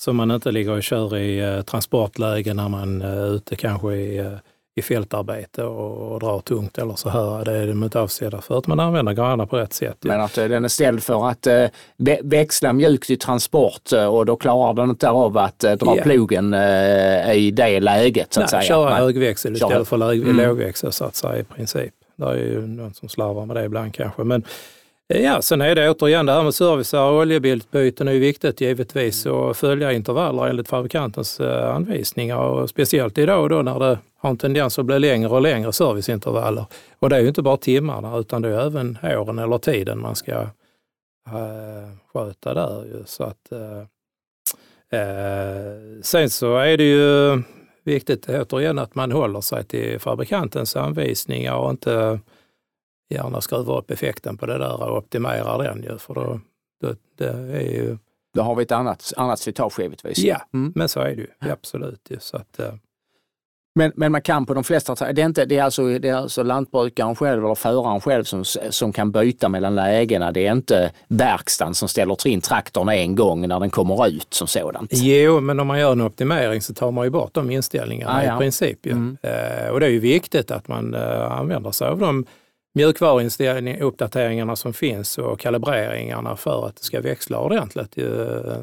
Så 0.00 0.12
man 0.12 0.30
inte 0.30 0.50
ligger 0.50 0.72
och 0.72 0.82
kör 0.82 1.16
i 1.16 1.38
eh, 1.38 1.62
transportläge 1.62 2.54
när 2.54 2.68
man 2.68 3.02
är 3.02 3.34
ute 3.34 3.56
kanske 3.56 3.94
i, 3.94 4.18
eh, 4.18 4.32
i 4.76 4.82
fältarbete 4.82 5.64
och, 5.64 6.12
och 6.12 6.20
drar 6.20 6.40
tungt 6.40 6.78
eller 6.78 6.94
så 6.94 7.08
här. 7.08 7.44
Det 7.44 7.52
är 7.52 7.66
de 7.66 7.84
inte 7.84 8.00
avsedda 8.00 8.40
för, 8.40 8.58
att 8.58 8.66
man 8.66 8.80
använder 8.80 9.12
grejerna 9.12 9.46
på 9.46 9.56
rätt 9.56 9.72
sätt. 9.72 9.96
Men 10.00 10.20
att 10.20 10.38
eh, 10.38 10.44
den 10.44 10.64
är 10.64 10.68
ställd 10.68 11.02
för 11.02 11.28
att 11.28 11.46
eh, 11.46 11.66
växla 12.22 12.72
mjukt 12.72 13.10
i 13.10 13.16
transport 13.16 13.92
eh, 13.92 14.06
och 14.06 14.26
då 14.26 14.36
klarar 14.36 14.74
den 14.74 14.90
inte 14.90 15.10
av 15.10 15.38
att 15.38 15.64
eh, 15.64 15.72
dra 15.72 15.94
yeah. 15.94 16.04
plogen 16.04 16.54
eh, 16.54 17.32
i 17.32 17.50
det 17.50 17.80
läget 17.80 18.32
så 18.32 18.40
att 18.40 18.52
Nej, 18.52 18.62
säga. 18.62 18.68
Köra 18.68 18.94
högväxel 18.94 19.52
istället 19.52 19.88
för 19.88 20.12
mm. 20.12 20.36
lågväxel 20.36 20.92
så 20.92 21.04
att 21.04 21.16
säga 21.16 21.38
i 21.38 21.44
princip. 21.44 21.92
Det 22.16 22.24
är 22.24 22.34
ju 22.36 22.66
någon 22.66 22.94
som 22.94 23.08
slarvar 23.08 23.46
med 23.46 23.56
det 23.56 23.64
ibland 23.64 23.94
kanske. 23.94 24.24
Men, 24.24 24.44
Ja, 25.14 25.42
sen 25.42 25.60
är 25.60 25.74
det 25.74 25.90
återigen 25.90 26.26
det 26.26 26.32
här 26.32 26.42
med 26.42 26.54
service 26.54 26.94
och 26.94 27.12
oljebyten 27.12 28.08
är 28.08 28.12
ju 28.12 28.18
viktigt 28.18 28.60
givetvis 28.60 29.26
och 29.26 29.56
följa 29.56 29.92
intervaller 29.92 30.46
enligt 30.46 30.68
fabrikantens 30.68 31.40
eh, 31.40 31.74
anvisningar 31.74 32.36
och 32.36 32.70
speciellt 32.70 33.18
idag 33.18 33.50
då 33.50 33.62
när 33.62 33.78
det 33.78 33.98
har 34.18 34.30
en 34.30 34.36
tendens 34.36 34.78
att 34.78 34.84
bli 34.84 34.98
längre 34.98 35.28
och 35.28 35.42
längre 35.42 35.72
serviceintervaller. 35.72 36.64
Och 36.98 37.10
det 37.10 37.16
är 37.16 37.20
ju 37.20 37.28
inte 37.28 37.42
bara 37.42 37.56
timmarna 37.56 38.18
utan 38.18 38.42
det 38.42 38.48
är 38.48 38.66
även 38.66 38.98
åren 39.02 39.38
eller 39.38 39.58
tiden 39.58 40.00
man 40.00 40.16
ska 40.16 40.32
äh, 40.32 41.88
sköta 42.12 42.54
där. 42.54 42.84
Ju. 42.84 43.02
Så 43.06 43.24
att, 43.24 43.52
äh, 43.52 43.82
sen 46.02 46.30
så 46.30 46.56
är 46.56 46.76
det 46.76 46.84
ju 46.84 47.42
viktigt 47.84 48.28
återigen 48.28 48.78
att 48.78 48.94
man 48.94 49.12
håller 49.12 49.40
sig 49.40 49.64
till 49.64 50.00
fabrikantens 50.00 50.76
anvisningar 50.76 51.54
och 51.54 51.70
inte 51.70 52.20
gärna 53.08 53.40
skruva 53.40 53.78
upp 53.78 53.90
effekten 53.90 54.36
på 54.36 54.46
det 54.46 54.58
där 54.58 54.82
och 54.82 54.98
optimera 54.98 55.58
den 55.58 55.82
ju, 55.82 55.98
för 55.98 56.14
då, 56.14 56.40
då, 56.82 56.94
det 57.18 57.28
är 57.28 57.60
ju... 57.60 57.98
Då 58.34 58.42
har 58.42 58.54
vi 58.54 58.62
ett 58.62 58.72
annat, 58.72 59.12
annat 59.16 59.38
slitage 59.38 59.80
givetvis. 59.80 60.18
Ja, 60.18 60.42
mm. 60.54 60.72
men 60.74 60.88
så 60.88 61.00
är 61.00 61.16
det 61.16 61.22
ju. 61.22 61.26
Absolut. 61.38 62.00
Ju, 62.08 62.16
så 62.20 62.36
att, 62.36 62.60
uh... 62.60 62.66
men, 63.74 63.92
men 63.96 64.12
man 64.12 64.22
kan 64.22 64.46
på 64.46 64.54
de 64.54 64.64
flesta, 64.64 65.12
det 65.12 65.22
är, 65.22 65.26
inte, 65.26 65.44
det 65.44 65.58
är, 65.58 65.62
alltså, 65.62 65.98
det 65.98 66.08
är 66.08 66.14
alltså 66.14 66.42
lantbrukaren 66.42 67.16
själv 67.16 67.44
eller 67.44 67.54
föraren 67.54 68.00
själv 68.00 68.24
som, 68.24 68.44
som 68.70 68.92
kan 68.92 69.12
byta 69.12 69.48
mellan 69.48 69.74
lägena. 69.74 70.32
Det 70.32 70.46
är 70.46 70.52
inte 70.52 70.92
verkstaden 71.08 71.74
som 71.74 71.88
ställer 71.88 72.26
in 72.26 72.40
traktorn 72.40 72.88
en 72.88 73.14
gång 73.14 73.48
när 73.48 73.60
den 73.60 73.70
kommer 73.70 74.06
ut 74.06 74.34
som 74.34 74.46
sådant. 74.46 74.90
Jo, 74.92 75.40
men 75.40 75.60
om 75.60 75.66
man 75.66 75.80
gör 75.80 75.92
en 75.92 76.00
optimering 76.00 76.60
så 76.60 76.74
tar 76.74 76.90
man 76.90 77.04
ju 77.04 77.10
bort 77.10 77.34
de 77.34 77.50
inställningarna 77.50 78.12
ah, 78.12 78.24
ja. 78.24 78.36
i 78.36 78.38
princip. 78.38 78.86
Ju. 78.86 78.92
Mm. 78.92 79.16
Uh, 79.24 79.70
och 79.70 79.80
det 79.80 79.86
är 79.86 79.90
ju 79.90 80.00
viktigt 80.00 80.50
att 80.50 80.68
man 80.68 80.94
uh, 80.94 81.32
använder 81.32 81.70
sig 81.70 81.88
av 81.88 81.98
dem 81.98 82.26
mjukvaruuppdateringarna 82.78 84.56
som 84.56 84.72
finns 84.72 85.18
och 85.18 85.40
kalibreringarna 85.40 86.36
för 86.36 86.66
att 86.66 86.76
det 86.76 86.84
ska 86.84 87.00
växla 87.00 87.38
ordentligt 87.38 87.98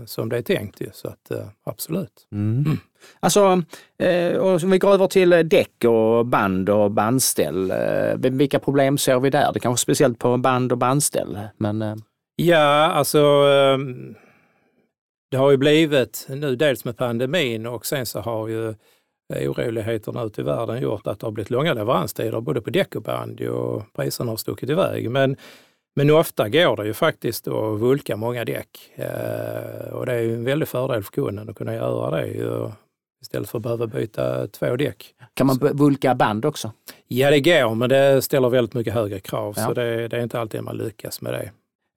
som 0.05 0.29
det 0.29 0.37
är 0.37 0.41
tänkt. 0.41 0.81
Så 0.93 1.07
att, 1.07 1.31
eh, 1.31 1.47
absolut. 1.65 2.27
Mm. 2.31 2.65
Mm. 2.65 2.77
Alltså, 3.19 3.61
eh, 3.99 4.37
om 4.37 4.71
vi 4.71 4.77
går 4.77 4.93
över 4.93 5.07
till 5.07 5.29
däck 5.29 5.83
och 5.83 6.25
band 6.25 6.69
och 6.69 6.91
bandställ. 6.91 7.71
Eh, 7.71 8.15
vilka 8.17 8.59
problem 8.59 8.97
ser 8.97 9.19
vi 9.19 9.29
där? 9.29 9.53
Det 9.53 9.59
kanske 9.59 9.83
speciellt 9.83 10.19
på 10.19 10.37
band 10.37 10.71
och 10.71 10.77
bandställ. 10.77 11.39
Men, 11.57 11.81
eh... 11.81 11.95
Ja, 12.35 12.91
alltså 12.91 13.19
det 15.31 15.37
har 15.37 15.51
ju 15.51 15.57
blivit 15.57 16.25
nu 16.29 16.55
dels 16.55 16.85
med 16.85 16.97
pandemin 16.97 17.65
och 17.65 17.85
sen 17.85 18.05
så 18.05 18.19
har 18.19 18.47
ju 18.47 18.75
oroligheterna 19.29 20.23
ute 20.23 20.41
i 20.41 20.43
världen 20.43 20.81
gjort 20.81 21.07
att 21.07 21.19
det 21.19 21.27
har 21.27 21.31
blivit 21.31 21.49
långa 21.49 21.73
leveranstider 21.73 22.41
både 22.41 22.61
på 22.61 22.69
däck 22.69 22.95
och 22.95 23.01
band 23.01 23.41
och 23.41 23.83
priserna 23.93 24.31
har 24.31 24.37
stuckit 24.37 24.69
iväg. 24.69 25.11
Men, 25.11 25.35
men 25.95 26.09
ofta 26.09 26.49
går 26.49 26.75
det 26.75 26.85
ju 26.85 26.93
faktiskt 26.93 27.47
att 27.47 27.79
vulka 27.79 28.17
många 28.17 28.45
däck 28.45 28.91
eh, 28.95 29.93
och 29.93 30.05
det 30.05 30.13
är 30.13 30.21
ju 30.21 30.33
en 30.33 30.43
väldig 30.43 30.67
fördel 30.67 31.03
för 31.03 31.11
kunden 31.11 31.49
att 31.49 31.55
kunna 31.55 31.73
göra 31.73 32.11
det 32.11 32.71
istället 33.21 33.49
för 33.49 33.57
att 33.57 33.63
behöva 33.63 33.87
byta 33.87 34.47
två 34.47 34.75
däck. 34.75 35.15
Kan 35.33 35.47
man 35.47 35.57
vulka 35.57 36.15
band 36.15 36.45
också? 36.45 36.71
Ja, 37.07 37.31
det 37.31 37.39
går, 37.39 37.75
men 37.75 37.89
det 37.89 38.21
ställer 38.21 38.49
väldigt 38.49 38.73
mycket 38.73 38.93
högre 38.93 39.19
krav 39.19 39.53
ja. 39.57 39.65
så 39.65 39.73
det, 39.73 40.07
det 40.07 40.17
är 40.17 40.23
inte 40.23 40.39
alltid 40.39 40.63
man 40.63 40.77
lyckas 40.77 41.21
med 41.21 41.33
det. 41.33 41.51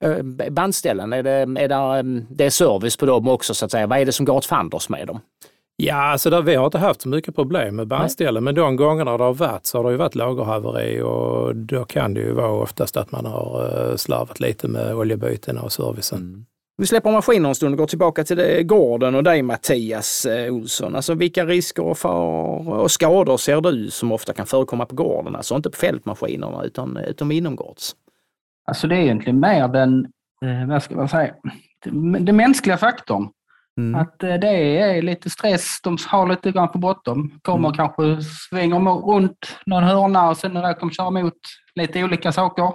Eh, 0.05 0.23
bandställen, 0.51 1.13
är 1.13 1.23
det, 1.23 1.31
är 1.31 1.67
det, 1.67 1.75
mm, 1.75 2.25
det 2.29 2.45
är 2.45 2.49
service 2.49 2.97
på 2.97 3.05
dem 3.05 3.27
också 3.27 3.53
så 3.53 3.65
att 3.65 3.71
säga. 3.71 3.87
Vad 3.87 3.99
är 3.99 4.05
det 4.05 4.11
som 4.11 4.25
går 4.25 4.35
åt 4.35 4.45
fanders 4.45 4.89
med 4.89 5.07
dem? 5.07 5.19
Ja, 5.81 5.95
alltså 5.95 6.29
där, 6.29 6.41
vi 6.41 6.55
har 6.55 6.65
inte 6.65 6.77
haft 6.77 7.01
så 7.01 7.09
mycket 7.09 7.35
problem 7.35 7.75
med 7.75 7.87
bandställen, 7.87 8.43
men 8.43 8.55
de 8.55 8.75
gångerna 8.75 9.17
det 9.17 9.23
har 9.23 9.33
varit 9.33 9.65
så 9.65 9.77
har 9.77 9.83
det 9.83 9.91
ju 9.91 9.97
varit 9.97 10.15
lagerhaveri 10.15 11.01
och 11.01 11.55
då 11.55 11.85
kan 11.85 12.13
det 12.13 12.19
ju 12.19 12.33
vara 12.33 12.51
oftast 12.51 12.97
att 12.97 13.11
man 13.11 13.25
har 13.25 13.61
uh, 13.89 13.95
slarvat 13.95 14.39
lite 14.39 14.67
med 14.67 14.95
oljebytena 14.95 15.61
och 15.61 15.71
servicen. 15.71 16.17
Mm. 16.17 16.45
Vi 16.77 16.85
släpper 16.85 17.11
maskinen 17.11 17.45
en 17.45 17.55
stund 17.55 17.73
och 17.73 17.77
går 17.77 17.87
tillbaka 17.87 18.23
till 18.23 18.37
det, 18.37 18.63
gården 18.63 19.15
och 19.15 19.23
dig 19.23 19.41
Mattias 19.41 20.25
eh, 20.25 20.53
Olsson. 20.53 20.95
Alltså 20.95 21.13
vilka 21.13 21.45
risker 21.45 21.83
och 21.83 21.97
faror 21.97 22.69
och 22.69 22.91
skador 22.91 23.37
ser 23.37 23.61
du 23.61 23.89
som 23.91 24.11
ofta 24.11 24.33
kan 24.33 24.45
förekomma 24.45 24.85
på 24.85 24.95
gården? 24.95 25.35
Alltså 25.35 25.55
inte 25.55 25.69
på 25.69 25.77
fältmaskinerna 25.77 26.63
utan, 26.63 26.97
utan 26.97 27.31
inomgårds. 27.31 27.95
Alltså 28.67 28.87
det 28.87 28.95
är 28.95 28.99
egentligen 28.99 29.39
mer 29.39 29.67
den, 29.67 30.05
eh, 30.45 30.67
vad 30.67 30.83
ska 30.83 30.95
man 30.95 31.09
säga, 31.09 31.33
den 32.19 32.35
mänskliga 32.35 32.77
faktorn. 32.77 33.29
Mm. 33.79 34.01
Att 34.01 34.23
eh, 34.23 34.33
det 34.33 34.77
är 34.81 35.01
lite 35.01 35.29
stress, 35.29 35.81
de 35.83 35.97
har 36.07 36.27
lite 36.27 36.51
grann 36.51 36.69
för 36.69 36.79
bråttom. 36.79 37.39
Kommer 37.41 37.67
mm. 37.67 37.77
kanske 37.77 38.21
svänger 38.49 38.79
runt 38.79 39.57
någon 39.65 39.83
hörna 39.83 40.29
och 40.29 40.37
sen 40.37 40.53
när 40.53 40.63
de 40.63 40.73
kommer 40.73 40.93
köra 40.93 41.09
mot 41.09 41.33
lite 41.75 42.03
olika 42.03 42.31
saker. 42.31 42.73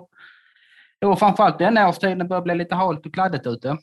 Och 1.04 1.18
framförallt 1.18 1.58
den 1.58 1.78
årstiden 1.78 2.28
börjar 2.28 2.42
bli 2.42 2.54
lite 2.54 2.74
halt 2.74 3.06
och 3.06 3.14
kladdigt 3.14 3.46
ute. 3.46 3.78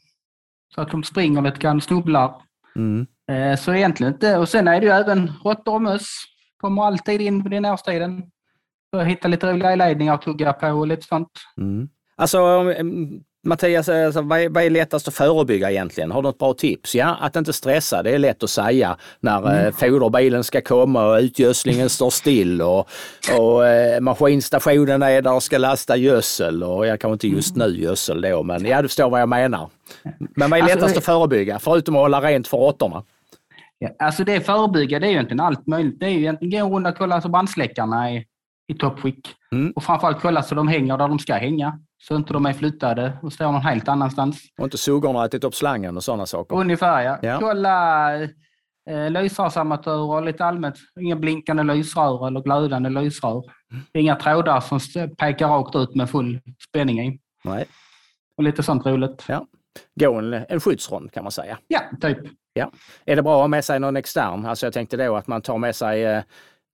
Så 0.76 0.82
att 0.82 0.92
de 0.92 1.04
springer 1.04 1.42
lite 1.42 1.60
grann, 1.60 1.82
snubblar. 1.82 2.42
Mm. 2.76 3.08
Eh, 3.32 3.58
så 3.58 3.74
egentligen 3.74 4.14
inte. 4.14 4.38
Och 4.38 4.50
sen 4.50 4.68
är 4.68 4.80
det 4.80 4.86
ju 4.86 4.92
även 4.92 5.32
råttor 5.44 5.74
och 5.74 5.82
möss. 5.82 6.08
Kommer 6.58 6.84
alltid 6.84 7.22
in 7.22 7.44
vid 7.44 7.52
den 7.52 7.66
årstiden. 7.66 8.24
Börjar 8.92 9.06
hitta 9.06 9.28
lite 9.28 9.54
roliga 9.54 9.76
ledningar 9.76 10.14
att 10.14 10.22
tugga 10.22 10.54
på 10.54 10.68
och 10.68 10.88
lite 10.88 11.08
sånt. 11.08 11.32
Mm. 11.58 11.90
Alltså 12.16 12.38
Mattias, 13.44 13.90
alltså, 13.90 14.22
vad, 14.22 14.40
är, 14.40 14.50
vad 14.50 14.64
är 14.64 14.70
lättast 14.70 15.08
att 15.08 15.14
förebygga 15.14 15.72
egentligen? 15.72 16.12
Har 16.12 16.22
du 16.22 16.28
något 16.28 16.38
bra 16.38 16.54
tips? 16.54 16.96
Ja, 16.96 17.18
att 17.22 17.36
inte 17.36 17.54
stressa, 17.54 18.04
det 18.04 18.10
är 18.10 18.20
lätt 18.20 18.44
att 18.44 18.50
säga 18.50 18.98
när 19.20 19.38
mm. 19.38 19.66
eh, 19.66 19.74
foderbilen 19.74 20.44
ska 20.44 20.62
komma 20.62 21.06
och 21.06 21.20
utgödslingen 21.20 21.90
står 21.90 22.10
still 22.10 22.62
och, 22.62 22.90
och 23.40 23.68
eh, 23.68 24.00
maskinstationen 24.00 25.04
är 25.04 25.22
där 25.22 25.34
och 25.34 25.44
ska 25.44 25.58
lasta 25.58 25.98
gödsel 25.98 26.64
och 26.64 26.88
jag 26.88 27.00
kanske 27.00 27.14
inte 27.14 27.28
just 27.28 27.56
nu 27.56 27.82
gödsel 27.82 28.22
då, 28.22 28.44
men 28.44 28.66
ja, 28.66 28.82
du 28.82 28.88
förstår 28.88 29.10
vad 29.10 29.22
jag 29.22 29.30
menar. 29.30 29.70
Men 30.36 30.50
vad 30.50 30.60
är 30.60 30.64
alltså, 30.64 30.76
lättast 30.76 30.84
alltså, 30.84 30.98
att 30.98 31.06
förebygga, 31.06 31.60
förutom 31.60 31.96
att 31.96 32.02
hålla 32.02 32.22
rent 32.22 32.48
för 32.48 32.58
råttorna? 32.58 33.04
Ja, 33.80 33.90
alltså 34.00 34.24
det 34.24 34.42
förebygga, 34.42 35.00
det 35.00 35.06
är 35.06 35.10
ju 35.10 35.14
egentligen 35.14 35.40
allt 35.40 35.68
möjligt. 35.68 36.00
Det 36.00 36.06
är 36.06 36.10
ju 36.10 36.20
egentligen 36.20 36.70
gå 36.70 36.76
runda 36.76 36.90
och 36.90 36.98
kolla 36.98 37.22
så 37.22 37.30
brandsläckarna 37.30 38.10
är 38.12 38.24
i 38.68 38.74
toppskick. 38.74 39.28
Mm. 39.52 39.72
Och 39.76 39.84
framförallt 39.84 40.22
kolla 40.22 40.44
så 40.44 40.56
de 40.56 40.68
hänger 40.68 40.98
där 40.98 41.08
de 41.08 41.20
ska 41.20 41.34
hänga. 41.34 41.80
Så 41.98 42.16
inte 42.16 42.34
de 42.34 42.46
är 42.46 42.54
flyttade 42.54 43.18
och 43.22 43.34
står 43.34 43.52
någon 43.52 43.62
helt 43.62 43.88
annanstans. 43.88 44.42
Och 44.58 44.64
inte 44.64 44.78
suggorna 44.78 45.20
har 45.20 45.26
ätit 45.26 45.44
upp 45.44 45.56
slangen 45.56 45.98
och 45.98 46.04
sådana 46.04 46.26
saker. 46.26 46.56
Ungefär 46.56 47.02
ja. 47.02 47.20
Ja. 47.22 47.38
Kolla 47.40 48.14
eh, 48.90 49.10
lysrörsarmaturer 49.10 50.22
lite 50.22 50.46
allmänt. 50.46 50.76
Inga 51.00 51.16
blinkande 51.16 51.64
lysrör 51.64 52.28
eller 52.28 52.42
glödande 52.42 52.90
lysrör. 52.90 53.44
Mm. 53.72 53.84
Inga 53.94 54.16
trådar 54.16 54.60
som 54.60 54.80
pekar 55.18 55.48
rakt 55.48 55.76
ut 55.76 55.96
med 55.96 56.10
full 56.10 56.40
spänning 56.70 57.00
i. 57.00 57.20
Nej. 57.44 57.66
Och 58.38 58.44
lite 58.44 58.64
sånt 58.64 58.86
roligt. 58.86 59.28
Gå 60.00 60.14
en, 60.14 60.34
en 60.34 60.60
skyddsrond 60.60 61.12
kan 61.12 61.24
man 61.24 61.32
säga. 61.32 61.58
Ja, 61.68 61.82
typ. 62.02 62.18
Är 63.06 63.16
det 63.16 63.22
bra 63.22 63.36
att 63.36 63.44
ha 63.44 63.48
med 63.48 63.66
sig 63.66 63.80
någon 63.80 63.98
extern? 63.98 64.46
Alltså 64.46 64.66
jag 64.66 64.74
tänkte 64.74 64.98
då 64.98 65.16
att 65.16 65.28
man 65.28 65.42
tar 65.42 65.58
med 65.58 65.76
sig 65.76 66.04
eh, 66.06 66.24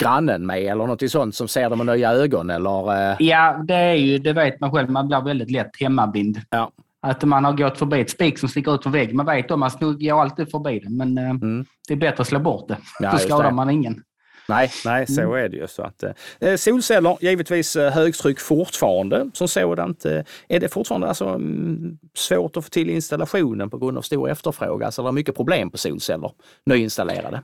grannen 0.04 0.46
med 0.46 0.64
eller 0.64 0.88
något 0.88 1.12
sånt 1.12 1.36
som 1.36 1.48
ser 1.48 1.70
det 1.70 1.76
med 1.76 1.86
nya 1.86 2.12
ögon 2.12 2.50
eller... 2.50 3.10
Eh, 3.12 3.16
Ja, 3.20 3.64
det 3.68 3.76
är 3.76 3.94
ju, 3.94 4.18
det 4.18 4.34
vet 4.34 4.60
man 4.60 4.72
själv, 4.72 4.90
man 4.90 5.08
blir 5.08 5.22
väldigt 5.22 5.52
lätt 5.52 5.72
hemmablind. 5.80 6.42
Ja. 6.50 6.72
Att 7.02 7.24
man 7.24 7.46
har 7.46 7.54
gått 7.54 7.78
förbi 7.78 8.02
ett 8.02 8.10
spik 8.10 8.40
som 8.40 8.50
sticker 8.50 8.76
ut 8.76 8.84
från 8.84 8.92
väggen. 8.94 9.16
Man 9.18 9.26
vet 9.26 9.52
om, 9.52 9.60
man 9.60 9.72
går 9.80 10.22
alltid 10.22 10.52
förbi 10.52 10.80
det. 10.80 10.90
Men 10.90 11.18
eh, 11.18 11.30
Mm. 11.30 11.66
det 11.88 11.94
är 11.94 11.98
bättre 11.98 12.22
att 12.22 12.28
slå 12.28 12.40
bort 12.40 12.68
det. 12.68 12.78
Ja, 13.00 13.12
Då 13.12 13.18
skadar 13.18 13.44
det. 13.44 13.52
man 13.52 13.70
ingen. 13.70 14.04
Nej, 14.50 14.72
nej, 14.86 15.08
så 15.08 15.34
är 15.34 15.50
det 15.50 15.58
ju. 15.58 15.68
Så 15.68 15.82
att, 15.84 16.04
eh, 16.40 16.56
solceller, 16.56 17.18
givetvis 17.22 17.76
eh, 17.76 17.92
högtryck 17.94 18.40
fortfarande 18.40 19.30
som 19.34 19.48
sådant. 19.48 20.06
Eh, 20.06 20.22
är 20.48 20.60
det 20.60 20.74
fortfarande 20.74 21.08
alltså, 21.08 21.26
mm, 21.28 21.98
svårt 22.18 22.58
att 22.58 22.64
få 22.64 22.70
till 22.70 22.90
installationen 22.90 23.70
på 23.70 23.78
grund 23.78 23.98
av 23.98 24.02
stor 24.02 24.30
efterfrågan? 24.30 24.86
Alltså 24.86 25.02
det 25.04 25.08
är 25.08 25.12
mycket 25.12 25.36
problem 25.36 25.70
på 25.70 25.78
solceller, 25.78 26.32
nyinstallerade, 26.66 27.42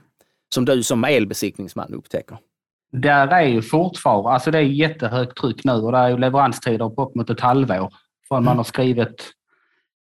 som 0.54 0.64
du 0.64 0.82
som 0.82 1.04
elbesiktningsman 1.04 1.94
upptäcker. 1.94 2.38
Där 2.92 3.28
är 3.28 3.42
ju 3.46 3.62
fortfarande, 3.62 4.28
alltså 4.30 4.50
det 4.50 4.58
är 4.58 4.62
jättehögt 4.62 5.36
tryck 5.36 5.64
nu 5.64 5.72
och 5.72 5.92
det 5.92 5.98
är 5.98 6.08
ju 6.08 6.16
leveranstider 6.18 6.88
på 6.90 7.02
upp 7.04 7.14
mot 7.14 7.30
ett 7.30 7.40
halvår 7.40 7.92
från 8.28 8.38
Mm. 8.38 8.44
man 8.44 8.56
har 8.56 8.64
skrivit, 8.64 9.30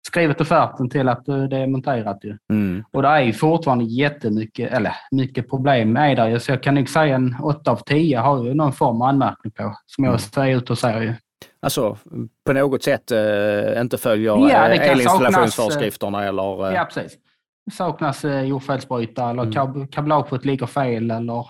skrivit 0.08 0.40
offerten 0.40 0.90
till 0.90 1.08
att 1.08 1.28
eh, 1.28 1.42
det 1.44 1.56
är 1.56 1.66
monterat. 1.66 2.18
Ju. 2.24 2.36
Mm. 2.50 2.84
Och 2.92 3.02
det 3.02 3.08
är 3.08 3.20
ju 3.20 3.32
fortfarande 3.32 3.84
jättemycket, 3.84 4.72
eller 4.72 4.94
mycket 5.10 5.50
problem 5.50 5.96
är 5.96 6.16
där 6.16 6.28
ju. 6.28 6.38
Så 6.40 6.52
jag 6.52 6.62
kan 6.62 6.74
nog 6.74 6.88
säga 6.88 7.14
en 7.14 7.36
8 7.42 7.70
av 7.70 7.76
10 7.76 8.18
har 8.18 8.44
ju 8.44 8.54
någon 8.54 8.72
form 8.72 9.02
av 9.02 9.08
anmärkning 9.08 9.50
på, 9.52 9.76
som 9.86 10.04
jag 10.04 10.10
Mm. 10.10 10.18
säger 10.18 10.56
ut 10.56 10.70
och 10.70 10.78
säger 10.78 11.00
ju. 11.02 11.14
Alltså 11.62 11.98
på 12.46 12.52
något 12.52 12.82
sätt 12.82 13.10
eh, 13.10 13.80
inte 13.80 13.98
följer 13.98 14.30
Ja, 14.50 14.68
det 14.68 14.74
eh, 14.74 14.90
elinstallationsföreskrifterna 14.92 16.24
eller... 16.24 16.68
eh, 16.68 16.74
Ja, 16.74 16.84
precis. 16.84 17.18
Saknas 17.70 18.24
eh, 18.24 18.42
jordfelsbrytare 18.44 19.30
eller 19.30 19.42
Mm. 19.42 19.52
kab 19.52 19.92
kablaget 19.92 20.44
ligger 20.44 20.66
fel 20.66 21.10
eller 21.10 21.46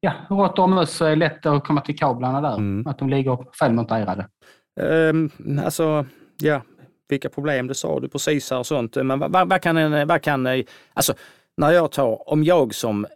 ja, 0.00 0.12
råttor 0.28 0.62
och 0.62 0.68
möss 0.68 1.00
är 1.02 1.16
lätt 1.16 1.46
att 1.46 1.64
komma 1.64 1.80
till 1.80 1.98
kablarna 1.98 2.40
där. 2.40 2.56
Mm. 2.56 2.86
Att 2.86 2.98
de 2.98 3.08
ligger 3.08 3.38
felmonterade. 3.58 4.28
Um, 4.80 5.30
alltså, 5.64 6.06
ja, 6.42 6.62
vilka 7.08 7.28
problem, 7.28 7.66
det 7.66 7.74
sa 7.74 8.00
du 8.00 8.08
precis 8.08 8.50
här 8.50 8.58
och 8.58 8.66
sånt. 8.66 8.96
Men 8.96 9.18
vad, 9.18 9.32
vad, 9.32 9.48
vad 9.48 9.60
kan 9.60 9.76
en, 9.76 10.08
vad 10.08 10.22
kan, 10.22 10.46
eh, 10.46 10.64
alltså 10.94 11.14
när 11.56 11.70
jag 11.70 11.92
tar, 11.92 12.30
om 12.32 12.44
jag 12.44 12.74
som 12.74 13.06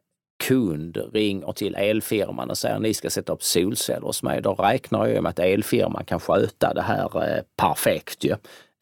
kund 0.49 0.99
ringer 1.13 1.53
till 1.53 1.75
elfirman 1.75 2.51
och 2.51 2.59
säger 2.59 2.79
ni 2.79 2.95
ska 2.95 3.11
sätta 3.11 3.33
upp 3.33 3.43
solceller 3.43 4.07
hos 4.07 4.23
mig, 4.23 4.43
då 4.43 4.55
räknar 4.55 5.07
jag 5.07 5.23
med 5.23 5.31
att 5.31 5.39
elfirman 5.39 6.05
kan 6.05 6.21
sköta 6.21 6.75
det 6.75 6.83
här 6.83 7.37
eh, 7.37 7.43
perfekt 7.57 8.25
ju. 8.25 8.31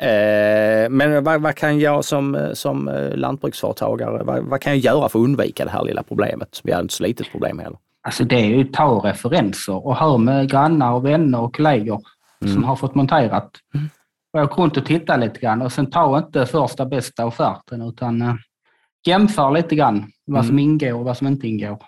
Eh, 0.08 0.90
men 0.90 1.24
vad, 1.24 1.42
vad 1.42 1.54
kan 1.54 1.78
jag 1.80 2.04
som, 2.04 2.50
som 2.54 2.88
eh, 2.88 3.16
lantbruksföretagare, 3.16 4.24
vad, 4.24 4.44
vad 4.44 4.60
kan 4.60 4.72
jag 4.72 4.78
göra 4.94 5.08
för 5.08 5.18
att 5.18 5.24
undvika 5.24 5.64
det 5.64 5.70
här 5.70 5.84
lilla 5.84 6.02
problemet? 6.02 6.60
Vi 6.64 6.72
har 6.72 6.80
inte 6.82 6.94
så 6.94 7.02
litet 7.02 7.30
problem 7.30 7.58
heller. 7.58 7.78
Alltså 8.06 8.24
det 8.24 8.36
är 8.36 8.46
ju 8.46 8.64
ta 8.64 9.00
referenser 9.04 9.86
och 9.86 9.96
hör 9.96 10.18
med 10.18 10.50
grannar 10.50 10.92
och 10.92 11.04
vänner 11.06 11.40
och 11.40 11.56
kollegor 11.56 12.00
som 12.40 12.50
Mm. 12.50 12.64
har 12.64 12.76
fått 12.76 12.94
monterat. 12.94 13.50
Och 14.32 14.40
åk 14.42 14.58
runt 14.58 14.76
och 14.76 14.86
titta 14.86 15.16
lite 15.16 15.40
grann 15.40 15.62
och 15.62 15.72
sen 15.72 15.90
ta 15.90 16.18
inte 16.18 16.46
första 16.46 16.86
bästa 16.86 17.26
offerten 17.26 17.82
utan 17.82 18.38
jämför 19.06 19.50
lite 19.50 19.74
grann 19.76 20.04
vad 20.26 20.44
som 20.44 20.54
Mm. 20.58 20.64
ingår 20.70 20.92
och 20.94 21.04
vad 21.04 21.16
som 21.16 21.26
inte 21.26 21.48
ingår. 21.48 21.78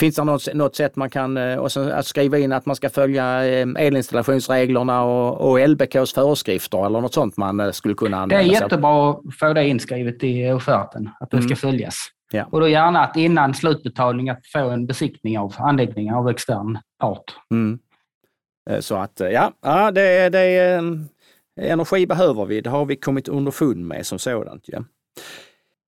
Finns 0.00 0.16
det 0.16 0.24
något, 0.24 0.54
något 0.54 0.76
sätt 0.76 0.96
man 0.96 1.10
kan 1.10 1.36
eh, 1.36 1.56
och 1.58 1.72
sen 1.72 1.92
att 1.92 2.06
skriva 2.06 2.38
in 2.38 2.52
att 2.52 2.66
man 2.66 2.76
ska 2.76 2.90
följa 2.90 3.46
eh, 3.46 3.66
elinstallationsreglerna 3.78 5.02
och, 5.04 5.50
och 5.50 5.68
LBKs 5.68 6.12
föreskrifter 6.14 6.86
eller 6.86 7.00
något 7.00 7.14
sånt 7.14 7.36
man 7.36 7.60
eh, 7.60 7.70
skulle 7.70 7.94
kunna 7.94 8.26
Det 8.26 8.34
är 8.34 8.38
använda 8.38 8.54
sig 8.54 8.56
av? 8.64 8.70
jättebra 8.70 9.10
att 9.10 9.20
få 9.40 9.52
det 9.52 9.68
inskrivet 9.68 10.24
i 10.24 10.50
offerten, 10.50 11.10
att 11.20 11.30
det 11.30 11.36
ska 11.36 11.46
Mm. 11.46 11.56
följas. 11.56 11.94
Ja. 12.32 12.44
Och 12.50 12.60
då 12.60 12.68
gärna 12.68 13.00
att 13.04 13.16
innan 13.16 13.54
slutbetalning 13.54 14.28
att 14.28 14.46
få 14.52 14.70
en 14.70 14.86
besiktning 14.86 15.38
av 15.38 15.54
anläggningen 15.58 16.14
av 16.14 16.28
extern 16.28 16.78
part. 17.00 17.24
Mm. 17.50 17.78
Så 18.80 18.94
att 18.96 19.20
ja, 19.20 19.52
ja 19.62 19.90
det, 19.90 20.28
det 20.28 20.38
är 20.40 20.78
en- 20.78 21.08
energi 21.60 22.06
behöver 22.06 22.44
vi. 22.44 22.60
Det 22.60 22.70
har 22.70 22.84
vi 22.84 22.96
kommit 22.96 23.28
underfund 23.28 23.86
med 23.86 24.06
som 24.06 24.18
sådant. 24.18 24.64
Ja. 24.66 24.84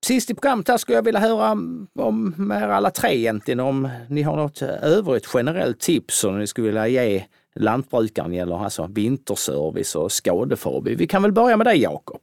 Sist 0.05 0.29
i 0.29 0.33
programmet 0.33 0.67
här 0.67 0.77
skulle 0.77 0.97
jag 0.97 1.03
vilja 1.03 1.19
höra 1.19 1.51
om 1.99 2.33
med 2.37 2.63
er 2.63 2.67
alla 2.67 2.91
tre 2.91 3.17
egentligen 3.17 3.59
om 3.59 3.89
ni 4.09 4.21
har 4.21 4.35
något 4.35 4.61
övrigt 4.61 5.29
generellt 5.33 5.79
tips 5.79 6.19
som 6.19 6.39
ni 6.39 6.47
skulle 6.47 6.67
vilja 6.67 6.87
ge 6.87 7.23
lantbrukaren 7.55 8.33
gäller 8.33 8.63
alltså 8.63 8.87
vinterservice 8.87 9.95
och 9.95 10.11
skadeförby. 10.11 10.95
Vi 10.95 11.07
kan 11.07 11.21
väl 11.21 11.31
börja 11.31 11.57
med 11.57 11.67
dig 11.67 11.81
Jakob. 11.81 12.21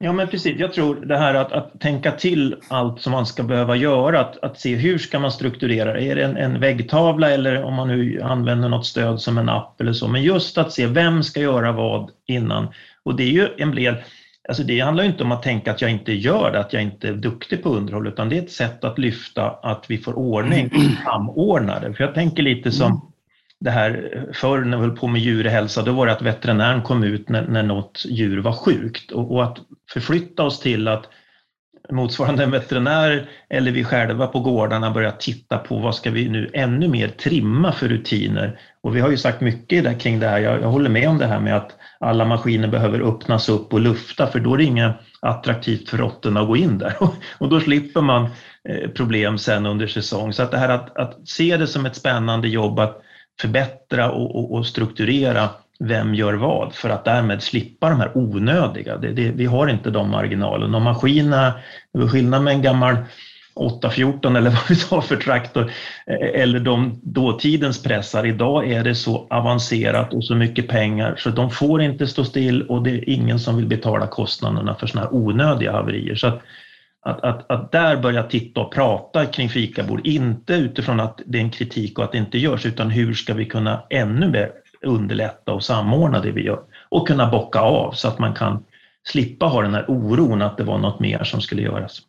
Ja, 0.00 0.12
men 0.12 0.28
precis. 0.28 0.58
Jag 0.58 0.72
tror 0.72 0.94
det 0.94 1.18
här 1.18 1.34
att, 1.34 1.52
att 1.52 1.80
tänka 1.80 2.12
till 2.12 2.56
allt 2.68 3.00
som 3.00 3.12
man 3.12 3.26
ska 3.26 3.42
behöva 3.42 3.76
göra, 3.76 4.20
att, 4.20 4.38
att 4.38 4.60
se 4.60 4.74
hur 4.74 4.98
ska 4.98 5.18
man 5.18 5.32
strukturera 5.32 5.92
det? 5.92 6.02
Är 6.02 6.16
det 6.16 6.24
en, 6.24 6.36
en 6.36 6.60
väggtavla 6.60 7.30
eller 7.30 7.62
om 7.62 7.74
man 7.74 7.88
nu 7.88 8.20
använder 8.22 8.68
något 8.68 8.86
stöd 8.86 9.20
som 9.20 9.38
en 9.38 9.48
app 9.48 9.80
eller 9.80 9.92
så, 9.92 10.08
men 10.08 10.22
just 10.22 10.58
att 10.58 10.72
se 10.72 10.86
vem 10.86 11.22
ska 11.22 11.40
göra 11.40 11.72
vad 11.72 12.10
innan. 12.26 12.68
Och 13.02 13.16
det 13.16 13.22
är 13.22 13.30
ju 13.30 13.48
en 13.56 13.74
del, 13.74 13.94
alltså 14.48 14.62
det 14.62 14.80
handlar 14.80 15.04
inte 15.04 15.24
om 15.24 15.32
att 15.32 15.42
tänka 15.42 15.70
att 15.70 15.80
jag 15.80 15.90
inte 15.90 16.12
gör 16.12 16.50
det, 16.52 16.60
att 16.60 16.72
jag 16.72 16.82
inte 16.82 17.08
är 17.08 17.12
duktig 17.12 17.62
på 17.62 17.68
underhåll, 17.68 18.06
utan 18.06 18.28
det 18.28 18.38
är 18.38 18.42
ett 18.42 18.50
sätt 18.50 18.84
att 18.84 18.98
lyfta 18.98 19.50
att 19.50 19.84
vi 19.88 19.98
får 19.98 20.18
ordning, 20.18 20.70
samordna 21.04 21.80
det. 21.80 21.94
För 21.94 22.04
jag 22.04 22.14
tänker 22.14 22.42
lite 22.42 22.72
som 22.72 23.12
det 23.60 23.70
här 23.70 24.24
förr 24.32 24.60
när 24.60 24.76
vi 24.76 24.82
höll 24.82 24.96
på 24.96 25.06
med 25.06 25.20
djurhälsa, 25.20 25.82
då 25.82 25.92
var 25.92 26.06
det 26.06 26.12
att 26.12 26.22
veterinären 26.22 26.82
kom 26.82 27.04
ut 27.04 27.28
när, 27.28 27.46
när 27.48 27.62
något 27.62 28.04
djur 28.08 28.38
var 28.38 28.52
sjukt 28.52 29.10
och, 29.10 29.32
och 29.32 29.44
att 29.44 29.58
förflytta 29.92 30.42
oss 30.42 30.60
till 30.60 30.88
att 30.88 31.04
motsvarande 31.92 32.44
en 32.44 32.50
veterinär 32.50 33.28
eller 33.50 33.70
vi 33.70 33.84
själva 33.84 34.26
på 34.26 34.40
gårdarna 34.40 34.90
börjar 34.90 35.10
titta 35.10 35.58
på 35.58 35.78
vad 35.78 35.94
ska 35.94 36.10
vi 36.10 36.28
nu 36.28 36.50
ännu 36.54 36.88
mer 36.88 37.08
trimma 37.08 37.72
för 37.72 37.88
rutiner. 37.88 38.60
Och 38.82 38.96
vi 38.96 39.00
har 39.00 39.10
ju 39.10 39.16
sagt 39.16 39.40
mycket 39.40 39.84
där 39.84 40.00
kring 40.00 40.20
det 40.20 40.28
här. 40.28 40.38
Jag, 40.38 40.62
jag 40.62 40.68
håller 40.68 40.90
med 40.90 41.08
om 41.08 41.18
det 41.18 41.26
här 41.26 41.40
med 41.40 41.56
att 41.56 41.76
alla 42.00 42.24
maskiner 42.24 42.68
behöver 42.68 43.00
öppnas 43.00 43.48
upp 43.48 43.72
och 43.72 43.80
lufta 43.80 44.26
för 44.26 44.40
då 44.40 44.54
är 44.54 44.58
det 44.58 44.64
inget 44.64 44.96
attraktivt 45.20 45.88
för 45.88 45.98
råttorna 45.98 46.40
att 46.40 46.46
gå 46.46 46.56
in 46.56 46.78
där. 46.78 46.96
Och 47.38 47.48
då 47.48 47.60
slipper 47.60 48.00
man 48.00 48.28
eh, 48.68 48.90
problem 48.90 49.38
sen 49.38 49.66
under 49.66 49.86
säsong. 49.86 50.32
Så 50.32 50.42
att 50.42 50.50
det 50.50 50.58
här 50.58 50.68
att, 50.68 50.96
att 50.96 51.28
se 51.28 51.56
det 51.56 51.66
som 51.66 51.86
ett 51.86 51.96
spännande 51.96 52.48
jobb 52.48 52.78
att 52.78 53.02
förbättra 53.40 54.10
och, 54.10 54.36
och, 54.36 54.54
och 54.54 54.66
strukturera 54.66 55.48
vem 55.84 56.14
gör 56.14 56.34
vad 56.34 56.74
för 56.74 56.90
att 56.90 57.04
därmed 57.04 57.42
slippa 57.42 57.90
de 57.90 58.00
här 58.00 58.18
onödiga. 58.18 58.96
Det, 58.96 59.12
det, 59.12 59.30
vi 59.30 59.44
har 59.44 59.68
inte 59.68 59.90
de 59.90 60.10
marginalerna. 60.10 60.76
Och 60.76 60.82
maskinerna, 60.82 61.54
det 61.92 61.98
är 61.98 62.08
skillnad 62.08 62.42
med 62.42 62.54
en 62.54 62.62
gammal 62.62 62.96
814 63.54 64.36
eller 64.36 64.50
vad 64.50 64.68
vi 64.68 64.74
sa 64.74 65.02
för 65.02 65.16
traktor 65.16 65.72
eh, 66.06 66.42
eller 66.42 66.60
de 66.60 67.00
dåtidens 67.02 67.82
pressar. 67.82 68.26
Idag 68.26 68.70
är 68.70 68.84
det 68.84 68.94
så 68.94 69.26
avancerat 69.30 70.14
och 70.14 70.24
så 70.24 70.34
mycket 70.34 70.68
pengar 70.68 71.14
så 71.18 71.30
de 71.30 71.50
får 71.50 71.82
inte 71.82 72.06
stå 72.06 72.24
still 72.24 72.62
och 72.62 72.82
det 72.82 72.90
är 72.90 73.08
ingen 73.08 73.38
som 73.38 73.56
vill 73.56 73.66
betala 73.66 74.06
kostnaderna 74.06 74.74
för 74.74 74.86
sådana 74.86 75.06
här 75.06 75.16
onödiga 75.16 75.72
haverier. 75.72 76.14
Så 76.14 76.26
att, 76.26 76.40
att, 77.02 77.24
att, 77.24 77.50
att 77.50 77.72
där 77.72 77.96
börja 77.96 78.22
titta 78.22 78.60
och 78.60 78.74
prata 78.74 79.26
kring 79.26 79.48
fikabord, 79.48 80.06
inte 80.06 80.54
utifrån 80.54 81.00
att 81.00 81.20
det 81.26 81.38
är 81.38 81.42
en 81.42 81.50
kritik 81.50 81.98
och 81.98 82.04
att 82.04 82.12
det 82.12 82.18
inte 82.18 82.38
görs, 82.38 82.66
utan 82.66 82.90
hur 82.90 83.14
ska 83.14 83.34
vi 83.34 83.44
kunna 83.44 83.82
ännu 83.90 84.28
mer 84.28 84.50
underlätta 84.86 85.52
och 85.52 85.64
samordna 85.64 86.20
det 86.20 86.30
vi 86.30 86.42
gör 86.44 86.60
och 86.88 87.08
kunna 87.08 87.30
bocka 87.30 87.60
av 87.60 87.92
så 87.92 88.08
att 88.08 88.18
man 88.18 88.34
kan 88.34 88.64
slippa 89.08 89.46
ha 89.46 89.62
den 89.62 89.74
här 89.74 89.84
oron 89.88 90.42
att 90.42 90.56
det 90.56 90.64
var 90.64 90.78
något 90.78 91.00
mer 91.00 91.24
som 91.24 91.40
skulle 91.40 91.62
göras. 91.62 92.00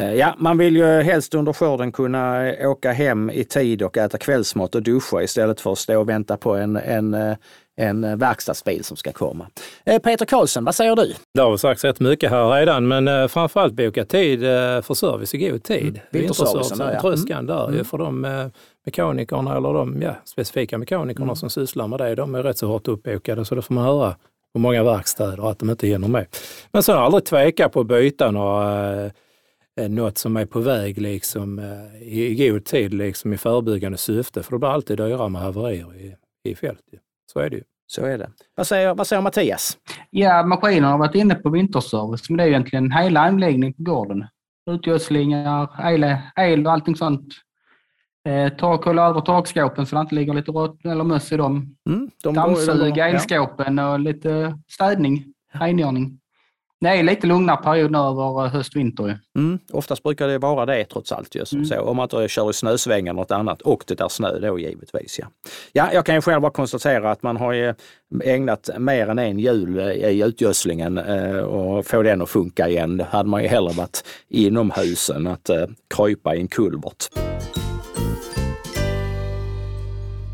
Eh, 0.00 0.14
Ja, 0.14 0.34
man 0.38 0.58
vill 0.58 0.76
ju 0.76 1.02
helst 1.02 1.34
under 1.34 1.52
skörden 1.52 1.92
kunna 1.92 2.52
åka 2.64 2.92
hem 2.92 3.30
i 3.30 3.44
tid 3.44 3.82
och 3.82 3.96
äta 3.96 4.18
kvällsmat 4.18 4.74
och 4.74 4.82
duscha 4.82 5.22
istället 5.22 5.60
för 5.60 5.72
att 5.72 5.78
stå 5.78 6.00
och 6.00 6.08
vänta 6.08 6.36
på 6.36 6.54
en, 6.54 6.76
en, 6.76 7.14
eh, 7.14 7.36
en 7.76 8.18
verkstadsbil 8.18 8.84
som 8.84 8.96
ska 8.96 9.12
komma. 9.12 9.46
Eh, 9.86 9.98
Peter 9.98 10.24
Karlsson, 10.26 10.64
vad 10.64 10.74
säger 10.74 10.96
du? 10.96 11.14
Det 11.34 11.40
har 11.40 11.56
sagts 11.56 11.84
rätt 11.84 12.00
mycket 12.00 12.30
här 12.30 12.50
redan, 12.50 12.88
men 12.88 13.08
eh, 13.08 13.26
framförallt 13.28 13.74
boka 13.74 14.04
tid 14.04 14.42
eh, 14.44 14.82
för 14.82 14.94
service 14.94 15.34
i 15.34 15.38
god 15.50 15.62
tid. 15.62 15.88
Mm. 15.88 16.00
Vinterservicen 16.10 16.78
där, 16.78 16.92
ja. 16.92 17.00
Tröskan 17.00 17.46
där 17.46 17.66
ju 17.68 17.72
Mm. 17.74 17.84
för 17.84 17.98
de 17.98 18.24
eh, 18.24 18.46
mekanikerna 18.86 19.56
eller 19.56 19.72
de 19.74 20.02
ja, 20.02 20.14
specifika 20.24 20.78
mekanikerna 20.78 21.24
Mm. 21.24 21.36
som 21.36 21.50
sysslar 21.50 21.88
med 21.88 21.98
det. 21.98 22.14
De 22.14 22.34
är 22.34 22.42
rätt 22.42 22.58
så 22.58 22.66
hårt 22.66 22.88
uppbokade 22.88 23.44
så 23.44 23.54
då 23.54 23.62
får 23.62 23.74
man 23.74 23.84
höra 23.84 24.16
på 24.52 24.58
många 24.58 24.84
verkstäder 24.84 25.50
att 25.50 25.58
de 25.58 25.70
inte 25.70 25.86
hinner 25.86 26.08
med. 26.08 26.26
Men 26.72 26.82
sen 26.82 26.96
aldrig 26.98 27.24
tveka 27.24 27.68
på 27.68 27.80
att 27.80 27.86
byta 27.86 28.30
några 28.30 29.04
eh, 29.04 29.88
något 29.88 30.18
som 30.18 30.36
är 30.36 30.46
på 30.46 30.60
väg 30.60 30.98
liksom, 31.00 31.58
eh, 31.58 32.02
i 32.02 32.48
god 32.48 32.64
tid 32.64 32.94
liksom, 32.94 33.32
i 33.32 33.36
förebyggande 33.36 33.98
syfte. 33.98 34.42
För 34.42 34.52
det 34.52 34.58
blir 34.58 34.68
alltid 34.68 34.96
dyrare 34.96 35.28
med 35.28 35.42
haverier 35.42 35.94
i, 35.96 36.14
i 36.50 36.54
fält. 36.54 36.80
Så 37.32 37.38
är 37.40 37.50
det 37.50 37.56
ju. 37.56 37.62
Så 37.86 38.04
är 38.04 38.18
det. 38.18 38.30
Vad 38.54 38.66
säger, 38.66 38.94
vad 38.94 39.06
säger 39.06 39.22
Mattias? 39.22 39.78
Ja, 40.10 40.42
maskinerna 40.42 40.88
har 40.90 40.98
varit 40.98 41.14
inne 41.14 41.34
på 41.34 41.50
vinterservice, 41.50 42.30
men 42.30 42.36
det 42.36 42.44
är 42.44 42.48
egentligen 42.48 42.92
hela 42.92 43.20
anläggningen 43.20 43.72
på 43.74 43.82
gården. 43.82 44.24
Utgödslingar, 44.70 45.68
el, 45.92 46.16
el 46.36 46.66
och 46.66 46.72
allting 46.72 46.96
sånt. 46.96 47.26
Eh, 48.26 48.48
torka 48.48 48.90
över 48.90 49.20
torkskåpen 49.20 49.86
så 49.86 49.96
det 49.96 50.00
inte 50.00 50.14
ligger 50.14 50.34
lite 50.34 50.50
rått 50.50 50.84
eller 50.84 51.04
möss 51.04 51.32
i 51.32 51.36
dem. 51.36 51.76
Mm, 51.88 52.10
de 52.22 52.34
Dammsuga 52.34 53.08
ja. 53.08 53.14
elskåpen 53.14 53.78
och 53.78 54.00
lite 54.00 54.58
städning, 54.68 55.24
rengöring. 55.52 56.18
Det 56.80 56.88
är 56.88 57.02
lite 57.02 57.26
lugnare 57.26 57.56
period 57.56 57.90
nu 57.90 57.98
över 57.98 58.48
höst-vinter. 58.48 59.06
ju. 59.06 59.42
Mm, 59.42 59.58
oftast 59.72 60.02
brukar 60.02 60.28
det 60.28 60.38
vara 60.38 60.66
det 60.66 60.84
trots 60.84 61.12
allt. 61.12 61.34
Ju, 61.34 61.44
som 61.44 61.58
Mm. 61.58 61.68
så. 61.68 61.80
Om 61.80 61.96
man 61.96 62.04
inte 62.04 62.28
kör 62.28 62.50
i 62.50 62.52
snösvängen 62.52 63.08
eller 63.08 63.20
något 63.20 63.30
annat 63.30 63.62
och 63.62 63.84
det 63.86 64.00
är 64.00 64.08
snö 64.08 64.38
då 64.38 64.58
givetvis. 64.58 65.18
Ja. 65.18 65.26
Ja, 65.72 65.88
jag 65.92 66.06
kan 66.06 66.14
ju 66.14 66.20
själv 66.20 66.40
bara 66.42 66.52
konstatera 66.52 67.10
att 67.10 67.22
man 67.22 67.36
har 67.36 67.52
ju 67.52 67.74
ägnat 68.24 68.70
mer 68.78 69.08
än 69.08 69.18
en 69.18 69.38
jul 69.38 69.78
i 69.80 70.22
utgödslingen 70.24 70.98
eh, 70.98 71.38
och 71.38 71.86
få 71.86 72.02
den 72.02 72.22
att 72.22 72.30
funka 72.30 72.68
igen. 72.68 72.96
Det 72.96 73.04
hade 73.04 73.28
man 73.28 73.42
ju 73.42 73.48
hellre 73.48 73.72
varit 73.72 74.04
inomhus 74.28 75.10
än 75.10 75.26
att 75.26 75.48
eh, 75.48 75.66
krypa 75.96 76.34
i 76.34 76.40
en 76.40 76.48
kulvert. 76.48 77.25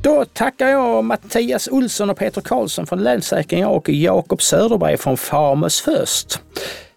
Då 0.02 0.24
tackar 0.24 0.68
jag 0.68 1.04
Mattias 1.04 1.68
Olsson 1.68 2.10
och 2.10 2.18
Peter 2.18 2.40
Karlsson 2.40 2.86
från 2.86 3.02
Länssäkringar 3.02 3.68
och 3.68 3.88
Jakob 3.88 4.42
Söderberg 4.42 4.96
från 4.96 5.16
Farmers 5.16 5.82
First. 5.82 6.40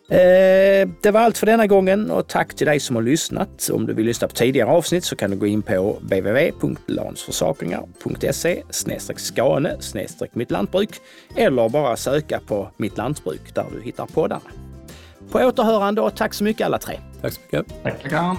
Eh, 0.10 0.90
det 1.02 1.12
var 1.12 1.20
allt 1.20 1.38
för 1.38 1.46
denna 1.46 1.68
gången 1.68 2.12
och 2.12 2.28
tack 2.28 2.56
till 2.56 2.68
dig 2.68 2.80
som 2.80 2.96
har 2.96 3.04
lyssnat. 3.04 3.70
Om 3.74 3.86
du 3.86 3.94
vill 3.94 4.06
lyssna 4.06 4.28
på 4.28 4.34
tidigare 4.34 4.70
avsnitt 4.70 5.04
så 5.04 5.16
kan 5.16 5.32
du 5.32 5.38
gå 5.38 5.48
in 5.48 5.62
på 5.62 5.98
www.lansförsakringar.se 6.02 8.64
skane 9.18 9.78
mitt 10.34 10.52
lantbruk 10.52 10.90
eller 11.36 11.70
bara 11.70 11.96
söka 11.96 12.40
på 12.48 12.70
Mitt 12.78 12.98
lantbruk 12.98 13.56
där 13.56 13.66
du 13.76 13.82
hittar 13.82 14.06
poddarna. 14.06 14.42
På 15.32 15.40
återhörande 15.40 16.02
och 16.02 16.16
tack 16.16 16.34
så 16.34 16.44
mycket 16.44 16.66
alla 16.66 16.78
tre. 16.78 17.00
Tack 17.22 17.34
så 17.34 17.40
mycket. 17.52 17.84
Tackar. 17.84 18.38